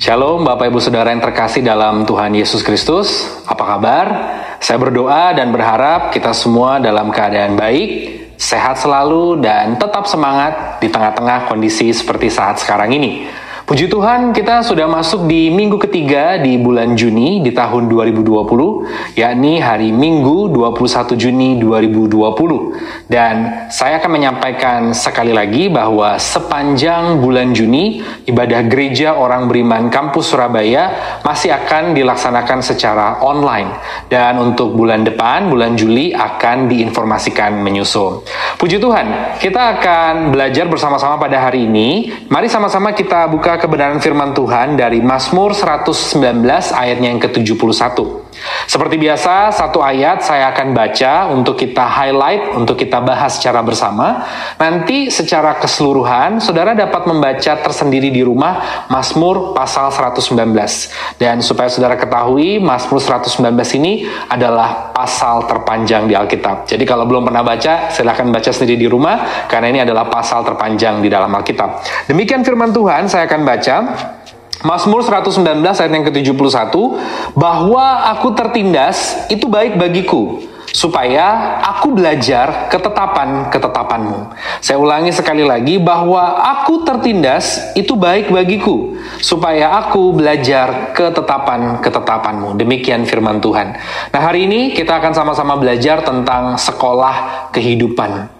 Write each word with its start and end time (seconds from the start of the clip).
Shalom 0.00 0.48
Bapak 0.48 0.72
Ibu 0.72 0.80
Saudara 0.80 1.12
yang 1.12 1.20
terkasih 1.20 1.60
dalam 1.60 2.08
Tuhan 2.08 2.32
Yesus 2.32 2.64
Kristus. 2.64 3.28
Apa 3.44 3.76
kabar? 3.76 4.06
Saya 4.56 4.80
berdoa 4.80 5.36
dan 5.36 5.52
berharap 5.52 6.08
kita 6.08 6.32
semua 6.32 6.80
dalam 6.80 7.12
keadaan 7.12 7.52
baik, 7.52 8.16
sehat 8.40 8.80
selalu 8.80 9.44
dan 9.44 9.76
tetap 9.76 10.08
semangat 10.08 10.80
di 10.80 10.88
tengah-tengah 10.88 11.52
kondisi 11.52 11.92
seperti 11.92 12.32
saat 12.32 12.56
sekarang 12.64 12.96
ini. 12.96 13.28
Puji 13.70 13.86
Tuhan, 13.86 14.34
kita 14.34 14.66
sudah 14.66 14.90
masuk 14.90 15.30
di 15.30 15.46
minggu 15.46 15.78
ketiga 15.78 16.42
di 16.42 16.58
bulan 16.58 16.98
Juni 16.98 17.38
di 17.38 17.54
tahun 17.54 17.86
2020, 17.86 19.14
yakni 19.14 19.62
hari 19.62 19.94
Minggu 19.94 20.50
21 20.50 21.14
Juni 21.14 21.54
2020. 21.54 23.06
Dan 23.06 23.70
saya 23.70 24.02
akan 24.02 24.10
menyampaikan 24.10 24.90
sekali 24.90 25.30
lagi 25.30 25.70
bahwa 25.70 26.18
sepanjang 26.18 27.22
bulan 27.22 27.54
Juni, 27.54 28.02
ibadah 28.26 28.66
gereja 28.66 29.14
orang 29.14 29.46
beriman 29.46 29.86
kampus 29.86 30.34
Surabaya 30.34 30.90
masih 31.22 31.54
akan 31.54 31.94
dilaksanakan 31.94 32.66
secara 32.66 33.22
online. 33.22 33.70
Dan 34.10 34.42
untuk 34.42 34.74
bulan 34.74 35.06
depan, 35.06 35.46
bulan 35.46 35.78
Juli 35.78 36.10
akan 36.10 36.66
diinformasikan 36.66 37.54
menyusul. 37.62 38.26
Puji 38.58 38.82
Tuhan, 38.82 39.38
kita 39.38 39.78
akan 39.78 40.34
belajar 40.34 40.66
bersama-sama 40.66 41.22
pada 41.22 41.38
hari 41.38 41.70
ini. 41.70 42.10
Mari 42.26 42.50
sama-sama 42.50 42.90
kita 42.90 43.30
buka 43.30 43.59
kebenaran 43.60 44.00
firman 44.00 44.32
Tuhan 44.32 44.80
dari 44.80 45.04
Mazmur 45.04 45.52
119 45.52 46.16
ayatnya 46.72 47.12
yang 47.12 47.20
ke-71. 47.20 47.96
Seperti 48.70 49.02
biasa, 49.02 49.50
satu 49.50 49.82
ayat 49.82 50.22
saya 50.22 50.54
akan 50.54 50.70
baca 50.70 51.26
untuk 51.34 51.58
kita 51.58 51.82
highlight, 51.90 52.54
untuk 52.54 52.78
kita 52.78 53.02
bahas 53.02 53.34
secara 53.34 53.66
bersama. 53.66 54.22
Nanti 54.62 55.10
secara 55.10 55.58
keseluruhan, 55.58 56.38
saudara 56.38 56.78
dapat 56.78 57.02
membaca 57.02 57.58
tersendiri 57.66 58.14
di 58.14 58.22
rumah 58.22 58.86
Mazmur 58.86 59.58
pasal 59.58 59.90
119. 59.90 60.54
Dan 61.18 61.42
supaya 61.42 61.66
saudara 61.66 61.98
ketahui, 61.98 62.62
Mazmur 62.62 63.02
119 63.02 63.42
ini 63.74 64.06
adalah 64.30 64.94
pasal 64.94 65.50
terpanjang 65.50 66.06
di 66.06 66.14
Alkitab. 66.14 66.70
Jadi 66.70 66.86
kalau 66.86 67.10
belum 67.10 67.26
pernah 67.26 67.42
baca, 67.42 67.90
silahkan 67.90 68.30
baca 68.30 68.54
sendiri 68.54 68.78
di 68.78 68.86
rumah, 68.86 69.50
karena 69.50 69.66
ini 69.66 69.80
adalah 69.82 70.06
pasal 70.06 70.46
terpanjang 70.46 71.02
di 71.02 71.10
dalam 71.10 71.34
Alkitab. 71.34 71.82
Demikian 72.06 72.46
firman 72.46 72.70
Tuhan, 72.70 73.10
saya 73.10 73.26
akan 73.26 73.42
baca. 73.42 73.76
Mazmur 74.60 75.00
119 75.00 75.40
ayat 75.64 75.88
yang 75.88 76.04
ke-71 76.04 76.74
bahwa 77.32 78.12
aku 78.12 78.36
tertindas 78.36 79.16
itu 79.32 79.48
baik 79.48 79.80
bagiku 79.80 80.44
supaya 80.70 81.58
aku 81.64 81.96
belajar 81.96 82.70
ketetapan-ketetapanmu. 82.70 84.30
Saya 84.62 84.78
ulangi 84.78 85.10
sekali 85.10 85.42
lagi 85.42 85.82
bahwa 85.82 86.38
aku 86.44 86.86
tertindas 86.86 87.74
itu 87.74 87.96
baik 87.98 88.30
bagiku 88.30 88.94
supaya 89.18 89.80
aku 89.82 90.14
belajar 90.14 90.94
ketetapan-ketetapanmu. 90.94 92.54
Demikian 92.54 93.02
firman 93.08 93.42
Tuhan. 93.42 93.74
Nah, 94.14 94.20
hari 94.20 94.46
ini 94.46 94.76
kita 94.76 95.02
akan 95.02 95.12
sama-sama 95.16 95.58
belajar 95.58 96.06
tentang 96.06 96.54
sekolah 96.54 97.48
kehidupan. 97.50 98.30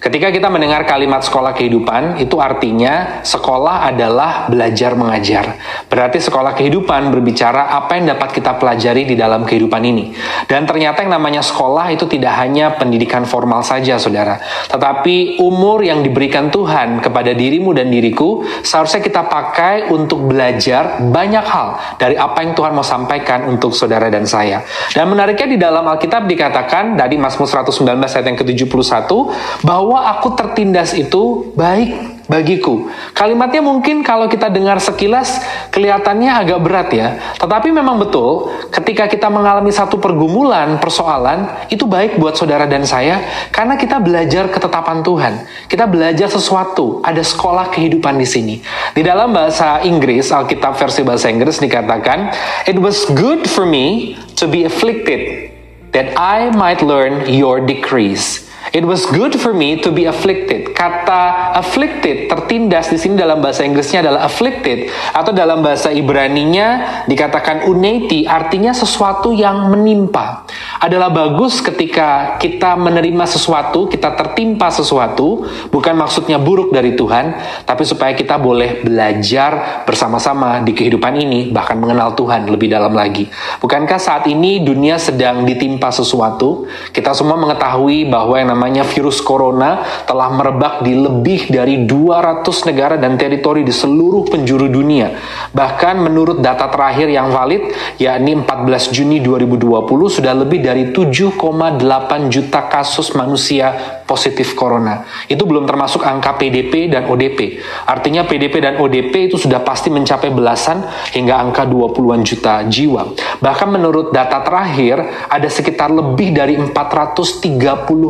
Ketika 0.00 0.32
kita 0.32 0.48
mendengar 0.48 0.88
kalimat 0.88 1.20
sekolah 1.20 1.52
kehidupan, 1.52 2.16
itu 2.16 2.40
artinya 2.40 3.20
sekolah 3.20 3.84
adalah 3.92 4.48
belajar 4.48 4.96
mengajar. 4.96 5.60
Berarti 5.92 6.16
sekolah 6.24 6.56
kehidupan 6.56 7.12
berbicara 7.12 7.68
apa 7.68 8.00
yang 8.00 8.16
dapat 8.16 8.32
kita 8.32 8.56
pelajari 8.56 9.04
di 9.04 9.12
dalam 9.12 9.44
kehidupan 9.44 9.84
ini. 9.84 10.16
Dan 10.48 10.64
ternyata 10.64 11.04
yang 11.04 11.12
namanya 11.12 11.44
sekolah 11.44 11.92
itu 11.92 12.08
tidak 12.08 12.32
hanya 12.40 12.80
pendidikan 12.80 13.28
formal 13.28 13.60
saja, 13.60 14.00
saudara. 14.00 14.40
Tetapi 14.72 15.36
umur 15.36 15.84
yang 15.84 16.00
diberikan 16.00 16.48
Tuhan 16.48 17.04
kepada 17.04 17.36
dirimu 17.36 17.76
dan 17.76 17.92
diriku, 17.92 18.40
seharusnya 18.64 19.04
kita 19.04 19.28
pakai 19.28 19.92
untuk 19.92 20.32
belajar 20.32 20.96
banyak 21.12 21.44
hal 21.44 21.76
dari 22.00 22.16
apa 22.16 22.40
yang 22.40 22.56
Tuhan 22.56 22.72
mau 22.72 22.86
sampaikan 22.88 23.44
untuk 23.52 23.76
saudara 23.76 24.08
dan 24.08 24.24
saya. 24.24 24.64
Dan 24.96 25.12
menariknya 25.12 25.44
di 25.44 25.58
dalam 25.60 25.84
Alkitab 25.84 26.24
dikatakan, 26.24 26.96
dari 26.96 27.20
Mazmur 27.20 27.44
119 27.44 28.00
ayat 28.00 28.24
yang 28.24 28.40
ke-71, 28.40 29.12
bahwa 29.60 29.89
aku 29.98 30.38
tertindas 30.38 30.94
itu 30.94 31.50
baik 31.58 32.20
bagiku. 32.30 32.86
Kalimatnya 33.10 33.58
mungkin 33.58 34.06
kalau 34.06 34.30
kita 34.30 34.46
dengar 34.46 34.78
sekilas 34.78 35.42
kelihatannya 35.74 36.30
agak 36.30 36.58
berat 36.62 36.88
ya. 36.94 37.08
Tetapi 37.34 37.74
memang 37.74 37.98
betul 37.98 38.54
ketika 38.70 39.10
kita 39.10 39.26
mengalami 39.26 39.74
satu 39.74 39.98
pergumulan, 39.98 40.78
persoalan, 40.78 41.66
itu 41.74 41.90
baik 41.90 42.22
buat 42.22 42.38
saudara 42.38 42.70
dan 42.70 42.86
saya 42.86 43.26
karena 43.50 43.74
kita 43.74 43.98
belajar 43.98 44.46
ketetapan 44.46 45.02
Tuhan. 45.02 45.34
Kita 45.66 45.90
belajar 45.90 46.30
sesuatu, 46.30 47.02
ada 47.02 47.20
sekolah 47.20 47.74
kehidupan 47.74 48.14
di 48.14 48.28
sini. 48.30 48.56
Di 48.94 49.02
dalam 49.02 49.34
bahasa 49.34 49.82
Inggris, 49.82 50.30
Alkitab 50.30 50.78
versi 50.78 51.02
bahasa 51.02 51.26
Inggris 51.26 51.58
dikatakan, 51.58 52.30
"It 52.70 52.78
was 52.78 53.10
good 53.10 53.50
for 53.50 53.66
me 53.66 54.14
to 54.38 54.46
be 54.46 54.62
afflicted 54.62 55.50
that 55.90 56.14
I 56.14 56.54
might 56.54 56.78
learn 56.78 57.26
your 57.26 57.58
decrees." 57.58 58.49
It 58.70 58.86
was 58.86 59.02
good 59.10 59.34
for 59.34 59.50
me 59.50 59.82
to 59.82 59.90
be 59.90 60.06
afflicted. 60.06 60.70
Kata 60.78 61.50
afflicted 61.58 62.30
tertindas 62.30 62.86
di 62.86 63.02
sini 63.02 63.18
dalam 63.18 63.42
bahasa 63.42 63.66
Inggrisnya 63.66 64.06
adalah 64.06 64.30
afflicted 64.30 64.86
atau 65.10 65.34
dalam 65.34 65.58
bahasa 65.58 65.90
Ibraninya 65.90 67.02
dikatakan 67.10 67.66
uneti 67.66 68.30
artinya 68.30 68.70
sesuatu 68.70 69.34
yang 69.34 69.74
menimpa. 69.74 70.46
Adalah 70.78 71.10
bagus 71.10 71.58
ketika 71.58 72.38
kita 72.38 72.78
menerima 72.78 73.26
sesuatu, 73.26 73.90
kita 73.90 74.14
tertimpa 74.14 74.70
sesuatu, 74.70 75.50
bukan 75.74 75.98
maksudnya 75.98 76.38
buruk 76.38 76.70
dari 76.70 76.94
Tuhan, 76.94 77.34
tapi 77.66 77.82
supaya 77.82 78.14
kita 78.14 78.38
boleh 78.38 78.86
belajar 78.86 79.82
bersama-sama 79.82 80.62
di 80.62 80.78
kehidupan 80.78 81.18
ini 81.18 81.50
bahkan 81.50 81.74
mengenal 81.74 82.14
Tuhan 82.14 82.46
lebih 82.46 82.70
dalam 82.70 82.94
lagi. 82.94 83.26
Bukankah 83.58 83.98
saat 83.98 84.30
ini 84.30 84.62
dunia 84.62 84.94
sedang 84.94 85.42
ditimpa 85.42 85.90
sesuatu? 85.90 86.70
Kita 86.94 87.10
semua 87.18 87.34
mengetahui 87.34 88.06
bahwa 88.06 88.38
yang 88.38 88.54
namanya 88.54 88.59
virus 88.68 89.24
corona 89.24 89.80
telah 90.04 90.28
merebak 90.28 90.84
di 90.84 90.92
lebih 90.92 91.48
dari 91.48 91.88
200 91.88 92.44
negara 92.68 93.00
dan 93.00 93.16
teritori 93.16 93.64
di 93.64 93.72
seluruh 93.72 94.28
penjuru 94.28 94.68
dunia. 94.68 95.16
Bahkan 95.54 95.96
menurut 96.02 96.44
data 96.44 96.68
terakhir 96.68 97.08
yang 97.08 97.32
valid, 97.32 97.72
yakni 97.96 98.36
14 98.36 98.92
Juni 98.92 99.24
2020 99.24 99.88
sudah 100.10 100.34
lebih 100.36 100.60
dari 100.60 100.92
7,8 100.92 102.28
juta 102.28 102.60
kasus 102.68 103.16
manusia 103.16 104.00
positif 104.10 104.58
corona. 104.58 105.06
Itu 105.30 105.46
belum 105.46 105.70
termasuk 105.70 106.02
angka 106.02 106.34
PDP 106.34 106.90
dan 106.90 107.06
ODP. 107.06 107.62
Artinya 107.86 108.26
PDP 108.26 108.58
dan 108.58 108.74
ODP 108.82 109.30
itu 109.30 109.38
sudah 109.38 109.62
pasti 109.62 109.86
mencapai 109.86 110.34
belasan 110.34 110.82
hingga 111.14 111.38
angka 111.38 111.62
20-an 111.70 112.20
juta 112.26 112.66
jiwa. 112.66 113.14
Bahkan 113.38 113.68
menurut 113.70 114.10
data 114.10 114.42
terakhir, 114.42 114.98
ada 115.30 115.46
sekitar 115.46 115.94
lebih 115.94 116.34
dari 116.34 116.58
430 116.58 117.54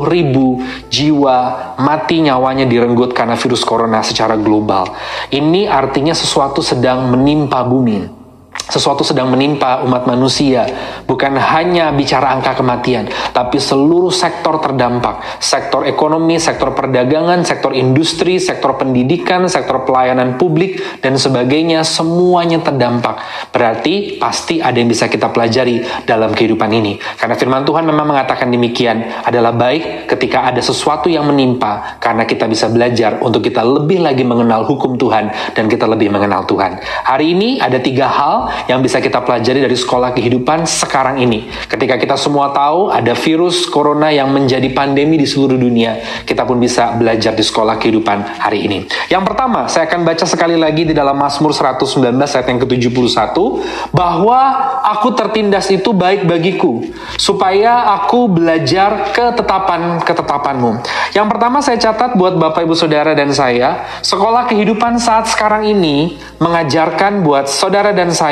ribu 0.09 0.39
jiwa 0.92 1.36
mati 1.80 2.22
nyawanya 2.22 2.68
direnggut 2.68 3.16
karena 3.16 3.34
virus 3.34 3.64
corona 3.64 4.04
secara 4.04 4.36
global. 4.38 4.92
Ini 5.32 5.66
artinya 5.66 6.12
sesuatu 6.12 6.60
sedang 6.60 7.08
menimpa 7.10 7.64
bumi 7.64 8.19
sesuatu 8.71 9.03
sedang 9.03 9.34
menimpa 9.34 9.83
umat 9.83 10.06
manusia, 10.06 10.62
bukan 11.03 11.34
hanya 11.34 11.91
bicara 11.91 12.31
angka 12.38 12.55
kematian, 12.55 13.11
tapi 13.34 13.59
seluruh 13.59 14.15
sektor 14.15 14.62
terdampak, 14.62 15.43
sektor 15.43 15.83
ekonomi, 15.83 16.38
sektor 16.38 16.71
perdagangan, 16.71 17.43
sektor 17.43 17.75
industri, 17.75 18.38
sektor 18.38 18.78
pendidikan, 18.78 19.50
sektor 19.50 19.83
pelayanan 19.83 20.38
publik, 20.38 20.78
dan 21.03 21.19
sebagainya, 21.19 21.83
semuanya 21.83 22.62
terdampak. 22.62 23.19
Berarti 23.50 24.22
pasti 24.22 24.62
ada 24.62 24.78
yang 24.78 24.87
bisa 24.87 25.11
kita 25.11 25.34
pelajari 25.34 26.06
dalam 26.06 26.31
kehidupan 26.31 26.71
ini. 26.71 26.94
Karena 27.19 27.34
firman 27.34 27.67
Tuhan 27.67 27.82
memang 27.82 28.15
mengatakan 28.15 28.55
demikian, 28.55 29.27
adalah 29.27 29.50
baik 29.50 30.06
ketika 30.06 30.47
ada 30.47 30.62
sesuatu 30.62 31.11
yang 31.11 31.27
menimpa, 31.27 31.99
karena 31.99 32.22
kita 32.22 32.47
bisa 32.47 32.71
belajar 32.71 33.19
untuk 33.19 33.43
kita 33.43 33.67
lebih 33.67 33.99
lagi 33.99 34.22
mengenal 34.22 34.62
hukum 34.62 34.94
Tuhan, 34.94 35.34
dan 35.59 35.67
kita 35.67 35.91
lebih 35.91 36.06
mengenal 36.14 36.46
Tuhan. 36.46 36.79
Hari 37.03 37.26
ini 37.35 37.58
ada 37.58 37.82
tiga 37.82 38.06
hal 38.06 38.39
yang 38.70 38.81
bisa 38.81 39.02
kita 39.02 39.20
pelajari 39.25 39.64
dari 39.64 39.76
sekolah 39.76 40.14
kehidupan 40.14 40.64
sekarang 40.69 41.19
ini. 41.20 41.50
Ketika 41.66 41.98
kita 41.98 42.14
semua 42.14 42.54
tahu 42.54 42.92
ada 42.94 43.12
virus 43.16 43.66
corona 43.66 44.08
yang 44.14 44.31
menjadi 44.31 44.70
pandemi 44.70 45.19
di 45.19 45.26
seluruh 45.26 45.58
dunia, 45.58 45.98
kita 46.22 46.46
pun 46.46 46.60
bisa 46.62 46.94
belajar 46.94 47.34
di 47.34 47.44
sekolah 47.44 47.76
kehidupan 47.76 48.40
hari 48.40 48.69
ini. 48.69 48.78
Yang 49.10 49.22
pertama, 49.32 49.66
saya 49.66 49.90
akan 49.90 50.00
baca 50.06 50.25
sekali 50.25 50.54
lagi 50.54 50.87
di 50.87 50.94
dalam 50.94 51.19
Mazmur 51.19 51.50
119 51.50 52.14
ayat 52.14 52.46
yang 52.46 52.60
ke-71 52.62 53.37
bahwa 53.90 54.40
aku 54.86 55.08
tertindas 55.19 55.66
itu 55.69 55.90
baik 55.90 56.25
bagiku 56.25 56.84
supaya 57.19 57.90
aku 58.00 58.31
belajar 58.31 59.10
ketetapan-ketetapanmu. 59.12 60.81
Yang 61.10 61.26
pertama 61.26 61.58
saya 61.58 61.76
catat 61.81 62.14
buat 62.14 62.38
Bapak 62.38 62.62
Ibu 62.64 62.78
Saudara 62.78 63.12
dan 63.12 63.34
saya, 63.34 63.84
sekolah 64.04 64.46
kehidupan 64.46 64.96
saat 65.02 65.26
sekarang 65.26 65.66
ini 65.66 66.20
mengajarkan 66.38 67.20
buat 67.26 67.50
saudara 67.50 67.90
dan 67.90 68.14
saya 68.14 68.30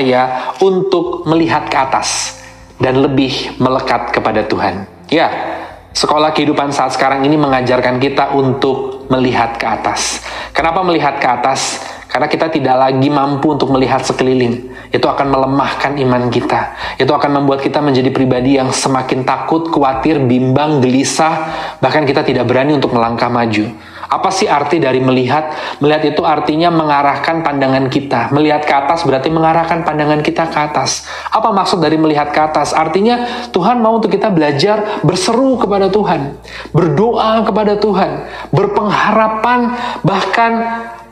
untuk 0.63 1.27
melihat 1.27 1.67
ke 1.67 1.77
atas 1.77 2.39
dan 2.79 3.03
lebih 3.03 3.59
melekat 3.59 4.15
kepada 4.15 4.47
Tuhan. 4.47 4.87
Ya, 5.11 5.29
sekolah 5.93 6.31
kehidupan 6.31 6.71
saat 6.71 6.95
sekarang 6.95 7.27
ini 7.27 7.35
mengajarkan 7.35 7.99
kita 7.99 8.35
untuk 8.39 9.09
melihat 9.11 9.59
ke 9.59 9.67
atas. 9.67 10.23
Kenapa 10.55 10.85
melihat 10.87 11.19
ke 11.19 11.27
atas? 11.27 11.83
Karena 12.09 12.25
kita 12.25 12.49
tidak 12.49 12.77
lagi 12.81 13.09
mampu 13.13 13.53
untuk 13.53 13.69
melihat 13.69 14.01
sekeliling. 14.01 14.73
Itu 14.89 15.07
akan 15.13 15.29
melemahkan 15.29 15.93
iman 16.01 16.33
kita. 16.33 16.73
Itu 16.97 17.13
akan 17.13 17.43
membuat 17.43 17.61
kita 17.61 17.85
menjadi 17.85 18.09
pribadi 18.09 18.57
yang 18.57 18.73
semakin 18.73 19.29
takut, 19.29 19.69
khawatir, 19.69 20.17
bimbang, 20.25 20.81
gelisah, 20.81 21.53
bahkan 21.85 22.09
kita 22.09 22.25
tidak 22.25 22.49
berani 22.49 22.81
untuk 22.81 22.97
melangkah 22.97 23.29
maju. 23.29 23.69
Apa 24.09 24.33
sih 24.33 24.49
arti 24.49 24.81
dari 24.81 25.05
melihat? 25.05 25.53
Melihat 25.85 26.17
itu 26.17 26.23
artinya 26.25 26.73
mengarahkan 26.73 27.45
pandangan 27.45 27.93
kita. 27.93 28.33
Melihat 28.33 28.65
ke 28.65 28.73
atas 28.73 29.05
berarti 29.05 29.29
mengarahkan 29.29 29.85
pandangan 29.85 30.25
kita 30.25 30.49
ke 30.49 30.59
atas. 30.59 31.05
Apa 31.29 31.53
maksud 31.53 31.81
dari 31.81 32.01
melihat 32.01 32.33
ke 32.33 32.41
atas? 32.41 32.73
Artinya 32.73 33.49
Tuhan 33.53 33.85
mau 33.85 34.01
untuk 34.01 34.09
kita 34.09 34.33
belajar 34.33 35.01
berseru 35.05 35.61
kepada 35.61 35.93
Tuhan, 35.93 36.41
berdoa 36.73 37.45
kepada 37.45 37.77
Tuhan, 37.77 38.11
berpengharapan, 38.49 39.61
bahkan 40.01 40.53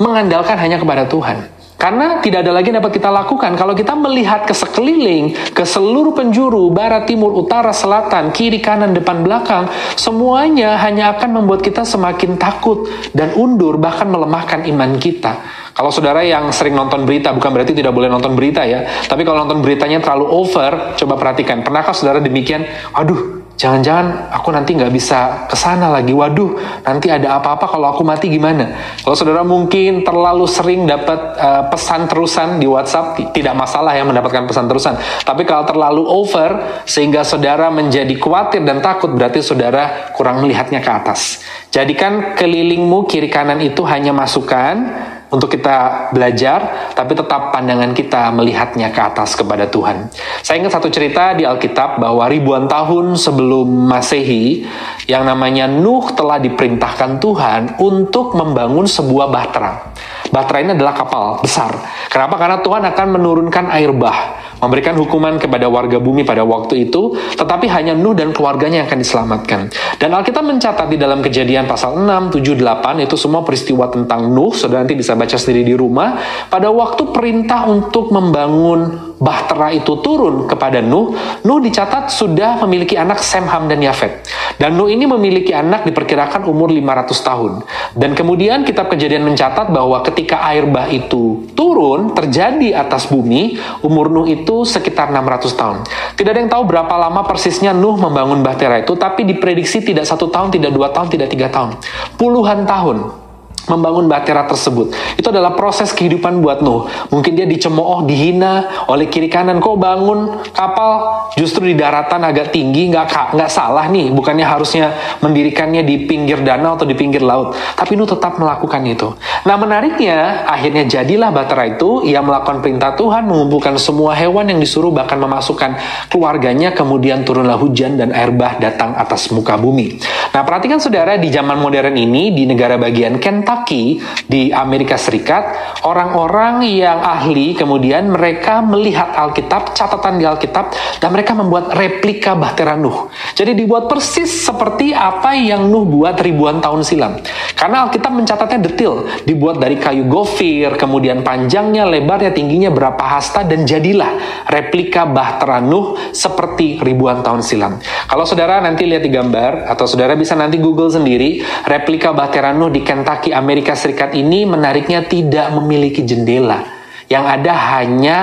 mengandalkan 0.01 0.57
hanya 0.57 0.81
kepada 0.81 1.05
Tuhan. 1.05 1.56
Karena 1.77 2.25
tidak 2.25 2.41
ada 2.41 2.57
lagi 2.57 2.73
yang 2.73 2.81
dapat 2.81 2.97
kita 2.97 3.13
lakukan. 3.13 3.53
Kalau 3.53 3.77
kita 3.77 3.93
melihat 3.93 4.49
ke 4.49 4.57
sekeliling, 4.57 5.37
ke 5.53 5.61
seluruh 5.69 6.17
penjuru, 6.17 6.73
barat, 6.73 7.05
timur, 7.05 7.37
utara, 7.37 7.69
selatan, 7.69 8.33
kiri, 8.33 8.65
kanan, 8.65 8.97
depan, 8.97 9.21
belakang, 9.21 9.69
semuanya 9.93 10.81
hanya 10.81 11.13
akan 11.13 11.37
membuat 11.37 11.61
kita 11.61 11.85
semakin 11.85 12.41
takut 12.41 12.89
dan 13.13 13.37
undur, 13.37 13.77
bahkan 13.77 14.09
melemahkan 14.09 14.65
iman 14.73 14.97
kita. 14.97 15.37
Kalau 15.77 15.93
saudara 15.93 16.25
yang 16.25 16.49
sering 16.49 16.73
nonton 16.73 17.05
berita, 17.05 17.37
bukan 17.37 17.53
berarti 17.53 17.77
tidak 17.77 17.93
boleh 17.93 18.09
nonton 18.09 18.33
berita 18.33 18.65
ya, 18.65 18.89
tapi 19.05 19.29
kalau 19.29 19.45
nonton 19.45 19.61
beritanya 19.61 20.01
terlalu 20.01 20.33
over, 20.33 20.97
coba 20.97 21.21
perhatikan, 21.21 21.61
pernahkah 21.61 21.93
saudara 21.93 22.25
demikian, 22.25 22.65
aduh 22.97 23.36
Jangan-jangan 23.57 24.29
aku 24.37 24.53
nanti 24.53 24.77
nggak 24.77 24.93
bisa 24.93 25.49
ke 25.49 25.57
sana 25.57 25.89
lagi. 25.89 26.13
Waduh, 26.13 26.61
nanti 26.85 27.09
ada 27.09 27.41
apa-apa 27.41 27.65
kalau 27.65 27.89
aku 27.89 28.05
mati 28.05 28.29
gimana? 28.29 28.77
Kalau 29.01 29.17
saudara 29.17 29.41
mungkin 29.49 30.05
terlalu 30.05 30.45
sering 30.45 30.85
dapat 30.85 31.41
uh, 31.41 31.65
pesan 31.73 32.05
terusan 32.05 32.61
di 32.61 32.69
WhatsApp, 32.69 33.17
tidak 33.33 33.57
masalah 33.57 33.97
ya 33.97 34.05
mendapatkan 34.05 34.45
pesan 34.45 34.69
terusan. 34.69 35.01
Tapi 35.25 35.49
kalau 35.49 35.65
terlalu 35.65 36.05
over 36.05 36.85
sehingga 36.85 37.25
saudara 37.25 37.73
menjadi 37.73 38.13
khawatir 38.21 38.61
dan 38.61 38.85
takut, 38.85 39.09
berarti 39.17 39.41
saudara 39.41 40.13
kurang 40.13 40.45
melihatnya 40.45 40.85
ke 40.85 40.91
atas. 40.93 41.41
Jadikan 41.73 42.37
kelilingmu 42.37 43.09
kiri 43.09 43.33
kanan 43.33 43.65
itu 43.65 43.81
hanya 43.89 44.13
masukan, 44.13 44.85
untuk 45.31 45.51
kita 45.51 46.11
belajar, 46.15 46.91
tapi 46.95 47.19
tetap 47.19 47.51
pandangan 47.51 47.91
kita 47.91 48.31
melihatnya 48.31 48.95
ke 48.95 49.01
atas 49.03 49.35
kepada 49.35 49.67
Tuhan. 49.67 50.07
Saya 50.43 50.63
ingat 50.63 50.79
satu 50.79 50.87
cerita 50.87 51.35
di 51.35 51.43
Alkitab 51.43 51.99
bahwa 51.99 52.31
ribuan 52.31 52.71
tahun 52.71 53.19
sebelum 53.19 53.67
Masehi, 53.91 54.63
yang 55.11 55.27
namanya 55.27 55.67
Nuh 55.67 56.15
telah 56.15 56.39
diperintahkan 56.39 57.19
Tuhan 57.19 57.61
untuk 57.83 58.39
membangun 58.39 58.87
sebuah 58.87 59.27
bahtera. 59.31 59.93
Bahtera 60.31 60.63
ini 60.63 60.73
adalah 60.75 60.95
kapal 60.97 61.41
besar. 61.41 61.73
Kenapa? 62.09 62.39
Karena 62.41 62.59
Tuhan 62.61 62.83
akan 62.87 63.07
menurunkan 63.19 63.65
air 63.73 63.93
bah 63.93 64.47
memberikan 64.57 64.97
hukuman 64.97 65.37
kepada 65.37 65.69
warga 65.69 66.01
bumi 66.01 66.25
pada 66.25 66.41
waktu 66.43 66.89
itu, 66.89 67.13
tetapi 67.37 67.69
hanya 67.69 67.93
Nuh 67.93 68.17
dan 68.17 68.33
keluarganya 68.33 68.85
yang 68.85 68.89
akan 68.89 69.01
diselamatkan. 69.05 69.61
Dan 70.01 70.17
Alkitab 70.17 70.45
mencatat 70.45 70.89
di 70.89 70.97
dalam 70.97 71.21
kejadian 71.21 71.69
pasal 71.69 72.01
6, 72.01 72.41
7, 72.41 72.57
8, 72.57 73.05
itu 73.05 73.17
semua 73.21 73.45
peristiwa 73.45 73.89
tentang 73.93 74.33
Nuh, 74.33 74.53
saudara 74.57 74.85
nanti 74.85 74.97
bisa 74.97 75.13
baca 75.13 75.37
sendiri 75.37 75.63
di 75.65 75.75
rumah, 75.77 76.17
pada 76.49 76.73
waktu 76.73 77.13
perintah 77.13 77.69
untuk 77.69 78.09
membangun 78.09 79.16
bahtera 79.17 79.73
itu 79.73 80.01
turun 80.05 80.45
kepada 80.45 80.85
Nuh, 80.85 81.17
Nuh 81.45 81.61
dicatat 81.61 82.13
sudah 82.13 82.61
memiliki 82.65 82.97
anak 82.97 83.21
Sem, 83.25 83.45
Ham, 83.49 83.69
dan 83.69 83.81
Yafet. 83.81 84.25
Dan 84.61 84.77
Nuh 84.77 84.89
ini 84.89 85.05
memiliki 85.09 85.53
anak 85.53 85.85
diperkirakan 85.89 86.45
umur 86.49 86.69
500 86.73 87.29
tahun. 87.29 87.53
Dan 87.97 88.13
kemudian 88.13 88.65
kitab 88.65 88.93
kejadian 88.93 89.25
mencatat 89.25 89.73
bahwa 89.73 90.01
ketika 90.05 90.45
air 90.49 90.69
bah 90.69 90.89
itu 90.89 91.49
turun, 91.57 92.13
terjadi 92.13 92.77
atas 92.77 93.09
bumi, 93.09 93.57
umur 93.85 94.13
Nuh 94.13 94.29
itu 94.29 94.65
sekitar 94.69 95.13
600 95.13 95.53
tahun. 95.57 95.77
Tidak 96.17 96.31
ada 96.33 96.41
yang 96.41 96.53
tahu 96.53 96.65
berapa 96.69 96.95
lama 96.97 97.25
persisnya 97.25 97.73
Nuh 97.73 97.97
membangun 97.97 98.45
bahtera 98.45 98.81
itu, 98.85 98.93
tapi 98.97 99.25
diprediksi 99.25 99.81
tidak 99.81 100.05
satu 100.05 100.29
tahun, 100.29 100.53
tidak 100.53 100.73
dua 100.73 100.93
tahun, 100.93 101.09
tidak 101.13 101.29
tiga 101.33 101.49
tahun. 101.49 101.77
Puluhan 102.21 102.65
tahun 102.69 103.26
membangun 103.67 104.07
bahtera 104.07 104.47
tersebut. 104.47 104.95
Itu 105.19 105.31
adalah 105.35 105.55
proses 105.59 105.91
kehidupan 105.91 106.39
buat 106.41 106.63
Nuh. 106.63 106.87
Mungkin 107.11 107.35
dia 107.35 107.47
dicemooh, 107.47 108.07
dihina 108.07 108.87
oleh 108.87 109.11
kiri 109.11 109.27
kanan. 109.27 109.59
Kok 109.59 109.77
bangun 109.77 110.21
kapal 110.55 111.27
justru 111.35 111.69
di 111.69 111.75
daratan 111.75 112.23
agak 112.23 112.55
tinggi, 112.55 112.89
nggak 112.91 113.35
nggak 113.35 113.51
salah 113.51 113.91
nih. 113.91 114.15
Bukannya 114.15 114.47
harusnya 114.47 114.95
mendirikannya 115.21 115.83
di 115.83 116.07
pinggir 116.07 116.41
danau 116.47 116.79
atau 116.79 116.87
di 116.87 116.95
pinggir 116.95 117.21
laut. 117.21 117.59
Tapi 117.75 117.99
Nuh 117.99 118.07
tetap 118.07 118.39
melakukan 118.39 118.83
itu. 118.87 119.11
Nah 119.45 119.57
menariknya, 119.59 120.47
akhirnya 120.47 120.87
jadilah 120.87 121.35
bahtera 121.35 121.67
itu. 121.67 122.07
Ia 122.07 122.23
melakukan 122.23 122.63
perintah 122.63 122.95
Tuhan, 122.95 123.27
mengumpulkan 123.27 123.75
semua 123.83 124.15
hewan 124.15 124.47
yang 124.47 124.63
disuruh, 124.63 124.95
bahkan 124.95 125.19
memasukkan 125.19 125.75
keluarganya. 126.09 126.71
Kemudian 126.71 127.27
turunlah 127.27 127.59
hujan 127.59 127.99
dan 127.99 128.15
air 128.15 128.31
bah 128.31 128.59
datang 128.63 128.95
atas 128.95 129.33
muka 129.35 129.59
bumi. 129.59 129.99
Nah 130.31 130.43
perhatikan 130.47 130.79
saudara, 130.79 131.19
di 131.19 131.33
zaman 131.33 131.59
modern 131.59 131.97
ini, 131.97 132.31
di 132.31 132.45
negara 132.47 132.77
bagian 132.77 133.17
Kentucky, 133.17 133.56
Kentucky 133.57 134.05
di 134.29 134.53
Amerika 134.53 135.01
Serikat, 135.01 135.57
orang-orang 135.89 136.61
yang 136.69 137.01
ahli 137.01 137.57
kemudian 137.57 138.13
mereka 138.13 138.61
melihat 138.61 139.17
Alkitab, 139.17 139.73
catatan 139.73 140.21
di 140.21 140.29
Alkitab, 140.29 140.77
dan 141.01 141.09
mereka 141.09 141.33
membuat 141.33 141.73
replika 141.73 142.37
Bahtera 142.37 142.77
Nuh. 142.77 143.09
Jadi 143.33 143.57
dibuat 143.57 143.89
persis 143.89 144.29
seperti 144.29 144.93
apa 144.93 145.33
yang 145.33 145.73
Nuh 145.73 145.89
buat 145.89 146.21
ribuan 146.21 146.61
tahun 146.61 146.85
silam. 146.85 147.17
Karena 147.57 147.89
Alkitab 147.89 148.13
mencatatnya 148.13 148.61
detail, 148.61 149.09
dibuat 149.25 149.57
dari 149.57 149.81
kayu 149.81 150.05
gofir, 150.05 150.77
kemudian 150.77 151.25
panjangnya, 151.25 151.89
lebarnya, 151.89 152.37
tingginya 152.37 152.69
berapa 152.69 153.01
hasta, 153.01 153.41
dan 153.41 153.65
jadilah 153.65 154.21
replika 154.53 155.09
Bahtera 155.09 155.65
Nuh 155.65 155.97
seperti 156.13 156.77
ribuan 156.85 157.25
tahun 157.25 157.41
silam. 157.41 157.81
Kalau 158.05 158.29
saudara 158.29 158.61
nanti 158.61 158.85
lihat 158.85 159.01
di 159.01 159.09
gambar, 159.09 159.65
atau 159.73 159.89
saudara 159.89 160.13
bisa 160.13 160.37
nanti 160.37 160.61
Google 160.61 160.93
sendiri, 160.93 161.41
replika 161.65 162.13
Bahtera 162.13 162.53
Nuh 162.53 162.69
di 162.69 162.85
Kentucky, 162.85 163.33
Amerika 163.33 163.46
Serikat 163.77 164.13
ini 164.19 164.43
menariknya 164.43 165.07
tidak 165.07 165.55
memiliki 165.55 166.03
jendela. 166.03 166.75
Yang 167.07 167.25
ada 167.39 167.53
hanya 167.79 168.17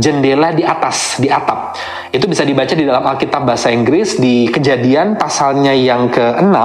jendela 0.00 0.56
di 0.56 0.64
atas, 0.64 1.20
di 1.20 1.28
atap. 1.28 1.76
Itu 2.08 2.24
bisa 2.24 2.40
dibaca 2.42 2.72
di 2.72 2.88
dalam 2.88 3.04
Alkitab 3.04 3.44
bahasa 3.44 3.68
Inggris 3.68 4.16
di 4.16 4.48
kejadian 4.48 5.20
pasalnya 5.20 5.76
yang 5.76 6.08
ke-6, 6.08 6.56